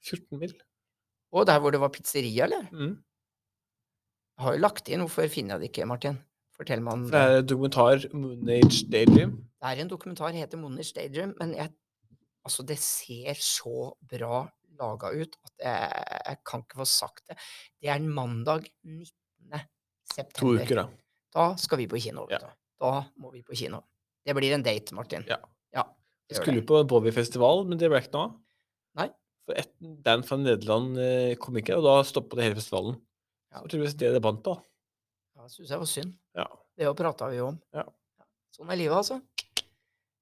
14 0.06 0.44
mil. 0.44 0.54
Og 1.36 1.48
der 1.50 1.60
hvor 1.60 1.74
det 1.74 1.82
var 1.82 1.92
pizzeria, 1.96 2.46
eller? 2.46 2.68
Mm. 2.72 2.94
Jeg 4.36 4.46
har 4.46 4.56
jo 4.56 4.62
lagt 4.62 4.92
inn. 4.92 5.02
Hvorfor 5.04 5.28
finner 5.32 5.56
jeg 5.56 5.64
det 5.64 5.70
ikke, 5.72 5.88
Martin? 5.90 6.20
Fortell 6.56 6.82
meg 6.84 6.94
om 6.94 7.04
Det 7.04 7.12
det. 7.12 7.22
er 7.22 7.42
dokumentar 7.50 8.06
'Moonage 8.14 8.86
Daydream. 8.92 9.32
Det 9.62 9.72
er 9.72 9.82
en 9.82 9.90
dokumentar, 9.92 10.32
heter 10.32 10.58
'Moonage 10.58 10.94
Daydream, 10.96 11.34
men 11.40 11.54
jeg, 11.56 11.70
altså 12.46 12.64
det 12.66 12.78
ser 12.80 13.34
så 13.34 13.94
bra 14.08 14.46
laga 14.80 15.10
ut 15.16 15.36
at 15.46 15.54
jeg, 15.60 16.06
jeg 16.28 16.38
kan 16.46 16.64
ikke 16.64 16.80
få 16.82 16.86
sagt 16.86 17.28
det. 17.30 17.38
Det 17.82 17.90
er 17.90 17.96
en 17.96 18.10
mandag 18.10 18.68
19. 18.84 19.12
To 19.52 20.16
september. 20.16 20.64
uker, 20.64 20.76
da. 20.76 20.88
Da 21.36 21.56
skal 21.60 21.78
vi 21.78 21.88
på 21.88 22.00
kino. 22.00 22.26
Ja. 22.32 22.38
Da. 22.40 22.50
Da 22.80 23.04
må 23.20 23.32
vi 23.34 23.42
på 23.44 23.56
kino. 23.56 23.82
Det 24.26 24.36
blir 24.36 24.54
en 24.56 24.64
date, 24.64 24.94
Martin. 24.96 25.24
Ja. 25.28 25.38
ja 25.74 25.84
Vi 26.30 26.36
skulle 26.36 26.62
det. 26.62 26.68
på 26.68 26.80
en 26.80 26.88
Bowie-festival, 26.88 27.66
men 27.68 27.78
det 27.78 27.90
ble 27.90 28.00
ikke 28.02 28.14
noe 28.16 28.30
av. 28.30 28.38
Nei. 28.96 29.10
For 29.46 29.54
et 29.60 29.72
band 30.04 30.26
fra 30.26 30.38
Nederland 30.38 30.98
eh, 30.98 31.36
kom 31.36 31.58
ikke, 31.60 31.76
og 31.78 31.84
da 31.84 31.98
stoppa 32.08 32.36
det 32.40 32.48
hele 32.48 32.56
festivalen. 32.60 32.96
Ja. 33.52 33.62
Så 33.62 33.68
tydeligvis 33.74 33.98
det 34.00 34.14
det 34.16 34.22
bandt 34.24 34.44
på. 34.44 34.56
Syns 35.52 35.72
jeg 35.74 35.82
var 35.82 35.90
synd. 35.90 36.16
Ja. 36.38 36.46
Det 36.76 36.92
prata 37.00 37.30
vi 37.32 37.40
jo 37.40 37.52
om. 37.54 37.60
Ja. 37.76 37.86
Sånn 38.56 38.72
er 38.72 38.80
livet, 38.80 38.96
altså. 38.98 39.20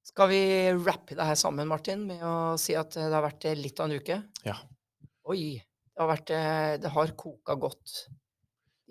Skal 0.03 0.30
vi 0.34 0.42
rappe 0.84 1.15
det 1.15 1.25
her 1.25 1.38
sammen, 1.39 1.70
Martin, 1.70 2.03
med 2.10 2.22
å 2.27 2.34
si 2.60 2.75
at 2.77 2.98
eh, 3.00 3.08
det 3.08 3.15
har 3.15 3.24
vært 3.25 3.46
eh, 3.50 3.56
litt 3.60 3.80
av 3.80 3.88
en 3.88 3.96
uke? 4.01 4.18
Ja. 4.46 4.58
Oi. 5.32 5.62
Det 5.94 6.01
har 6.01 6.10
vært 6.10 6.34
eh, 6.34 6.74
Det 6.82 6.92
har 6.92 7.13
koka 7.18 7.56
godt. 7.62 7.94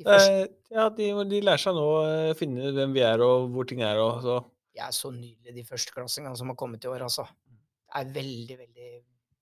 Eh, 0.02 0.46
ja, 0.72 0.88
de, 0.96 1.10
de 1.28 1.40
lærer 1.44 1.60
seg 1.60 1.76
nå 1.76 1.84
å 1.84 2.34
finne 2.38 2.72
hvem 2.74 2.94
vi 2.96 3.02
er 3.04 3.22
og 3.22 3.50
hvor 3.52 3.68
ting 3.68 3.82
er 3.84 4.00
og 4.02 4.22
så. 4.24 4.38
det 4.72 4.80
er 4.86 4.94
så 4.96 5.10
nydelig, 5.12 5.52
de 5.58 5.66
førsteklassingene 5.68 6.38
som 6.38 6.48
har 6.50 6.56
kommet 6.58 6.84
i 6.86 6.90
år, 6.90 7.04
altså. 7.04 7.26
Det 7.44 8.00
er 8.00 8.12
veldig, 8.14 8.56
veldig 8.62 8.90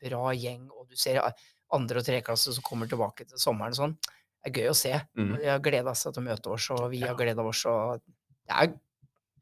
bra 0.03 0.33
gjeng, 0.35 0.67
og 0.75 0.89
du 0.91 0.97
ser 0.99 1.21
eh, 1.23 1.45
andre- 1.77 2.03
og 2.03 2.09
tredjeklasse 2.09 2.57
som 2.57 2.67
kommer 2.67 2.91
tilbake 2.91 3.29
til 3.31 3.39
sommeren 3.41 3.77
sånn. 3.79 3.95
Er 4.47 4.51
gøy 4.57 4.69
å 4.71 4.75
se. 4.77 4.95
Mm. 5.19 5.35
De 5.39 5.45
har 5.51 5.59
gleda 5.61 5.93
seg 5.95 6.15
til 6.15 6.23
å 6.23 6.27
møte 6.31 6.47
oss, 6.55 6.71
og 6.73 6.87
vi 6.91 6.99
Ja. 7.03 7.07
har 7.09 7.17
gleda 7.19 7.43
oss, 7.45 7.67
og 7.69 8.01
det 8.49 8.55
er 8.57 8.67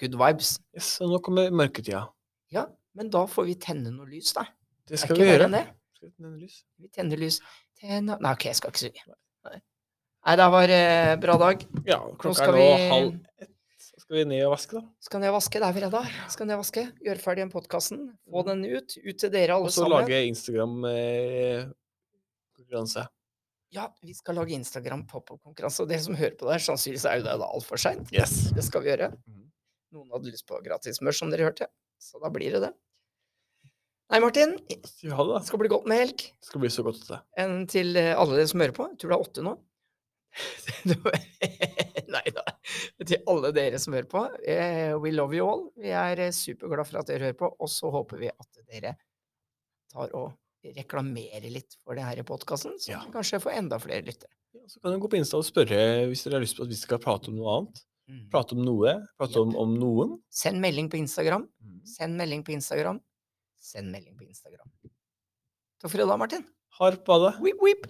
good 0.01 0.15
vibes. 0.19 0.59
Yes, 0.75 1.01
og 1.01 1.11
nå 1.13 1.19
kommer 1.23 1.51
mørketida. 1.55 2.09
Ja, 2.51 2.67
men 2.95 3.11
da 3.11 3.27
får 3.27 3.45
vi 3.47 3.55
tenne 3.55 3.91
noe 3.95 4.07
lys, 4.11 4.33
da. 4.35 4.45
Det 4.89 4.99
skal 4.99 5.17
vi 5.17 5.23
gjøre. 5.29 5.49
det? 5.53 5.67
Skal 5.95 6.09
vi 6.09 6.13
tenne 6.17 6.39
lys? 6.41 6.65
Vi 6.81 6.89
tenner 6.89 7.17
lys. 7.17 7.41
Tenne... 7.79 8.19
Nei, 8.21 8.33
OK, 8.33 8.45
jeg 8.51 8.57
skal 8.59 8.71
ikke 8.71 8.79
si. 8.79 8.91
Nei, 9.47 9.61
Nei 10.27 10.37
det 10.37 10.51
var 10.51 10.69
eh, 10.69 11.17
bra 11.23 11.37
dag. 11.39 11.63
Ja, 11.87 11.99
klokka 12.19 12.43
er 12.49 12.53
nå 12.53 12.59
vi- 12.59 12.89
halv 12.91 13.15
ett. 13.39 13.51
Så 13.79 14.01
skal 14.03 14.17
vi 14.17 14.25
ned 14.25 14.43
og 14.47 14.53
vaske, 14.57 14.73
da. 14.75 14.81
Skal 15.01 15.21
ned 15.21 15.29
og 15.31 15.35
vaske. 15.39 15.59
Det 15.61 15.67
er 15.69 15.73
fredag. 15.79 16.07
Skal 16.33 16.47
ned 16.49 16.55
og 16.59 16.63
vaske. 16.65 16.83
Gjøre 17.07 17.19
ferdig 17.23 17.43
den 17.45 17.51
podkasten. 17.53 18.19
Få 18.31 18.43
den 18.47 18.65
ut. 18.65 18.97
Ut 19.05 19.19
til 19.19 19.31
dere 19.31 19.53
alle 19.55 19.71
sammen. 19.71 19.93
Og 19.93 20.01
så 20.03 20.09
lage 20.09 20.27
Instagram-konkurranse. 20.33 23.07
Ja, 23.75 23.85
vi 24.01 24.15
skal 24.17 24.39
lage 24.41 24.55
Instagram 24.57 25.03
pop-up-konkurranse. 25.11 25.83
Og 25.85 25.91
dere 25.91 26.01
som 26.01 26.17
hører 26.17 26.37
på 26.41 26.49
der, 26.49 26.63
sannsynligvis 26.65 27.05
er 27.11 27.19
jo 27.21 27.27
det 27.27 27.35
da 27.43 27.49
altfor 27.53 27.81
seint. 27.81 28.09
yes. 28.15 28.49
Det 28.57 28.65
skal 28.65 28.85
vi 28.85 28.93
gjøre. 28.95 29.11
Mhm. 29.29 29.45
Noen 29.97 30.11
hadde 30.13 30.29
lyst 30.33 30.47
på 30.49 30.59
gratis 30.65 31.01
merch, 31.05 31.19
som 31.21 31.31
dere 31.33 31.47
hørte. 31.49 31.69
Så 32.01 32.21
da 32.23 32.29
blir 32.33 32.53
det 32.57 32.61
det. 32.67 32.73
Nei, 34.09 34.21
Martin. 34.25 34.55
Ja, 35.05 35.17
det, 35.21 35.43
skal 35.49 35.61
bli 35.61 35.69
godt 35.69 35.89
med 35.89 36.01
helg. 36.01 36.23
Det 36.41 36.49
skal 36.49 36.63
bli 36.63 36.71
så 36.73 36.85
godt. 36.87 37.03
Det. 37.09 37.19
enn 37.41 37.67
til 37.69 37.97
eh, 38.01 38.15
alle 38.17 38.39
dere 38.39 38.49
som 38.49 38.61
hører 38.65 38.77
på. 38.77 38.87
Jeg 38.95 39.01
tror 39.03 39.13
det 39.13 39.17
er 39.19 39.27
åtte 39.27 39.45
nå. 39.45 39.53
Nei 42.15 42.25
da. 42.37 42.45
Til 43.05 43.21
alle 43.29 43.51
dere 43.57 43.81
som 43.83 43.97
hører 43.97 44.09
på. 44.09 44.23
eh, 44.49 44.95
We 45.03 45.13
love 45.13 45.37
you 45.37 45.45
all. 45.49 45.67
Vi 45.77 45.93
er 45.93 46.25
eh, 46.25 46.33
superglad 46.37 46.89
for 46.89 47.01
at 47.03 47.11
dere 47.13 47.29
hører 47.29 47.39
på, 47.41 47.51
og 47.59 47.69
så 47.73 47.91
håper 47.93 48.21
vi 48.25 48.31
at 48.33 48.63
dere 48.73 48.95
tar 49.93 50.13
og 50.17 50.33
reklamerer 50.77 51.51
litt 51.53 51.77
for 51.85 51.95
denne 51.99 52.25
podkasten, 52.25 52.75
så 52.79 52.91
Ja. 52.93 53.01
kanskje 53.13 53.41
får 53.41 53.57
enda 53.59 53.79
flere 53.79 54.03
lyttere. 54.05 54.31
Ja, 54.55 54.61
så 54.67 54.81
kan 54.81 54.93
du 54.93 54.99
gå 55.01 55.09
på 55.11 55.19
Insta 55.21 55.37
og 55.37 55.45
spørre 55.45 56.07
hvis 56.09 56.25
dere 56.25 56.35
har 56.39 56.41
lyst 56.45 56.57
på 56.57 56.63
at 56.65 56.69
vi 56.73 56.75
skal 56.75 56.99
prate 56.99 57.29
om 57.29 57.37
noe 57.37 57.57
annet. 57.59 57.85
Prate 58.33 58.53
om 58.57 58.63
noe. 58.65 58.95
Prate 59.19 59.37
om, 59.37 59.55
om 59.57 59.75
noen. 59.77 60.15
Send 60.33 60.61
melding 60.61 60.89
på 60.89 60.97
Instagram. 60.97 61.47
Send 61.85 62.17
melding 62.17 62.43
på 62.43 62.53
Instagram. 62.57 63.01
Send 63.61 63.93
melding 63.93 64.17
på 64.17 64.25
Instagram. 64.25 64.71
Takk 65.79 65.91
for 65.93 66.01
i 66.01 66.07
dag, 66.07 66.19
Martin. 66.19 66.45
Harp 66.79 67.05
badet. 67.05 67.39
Whip, 67.45 67.61
whip. 67.61 67.87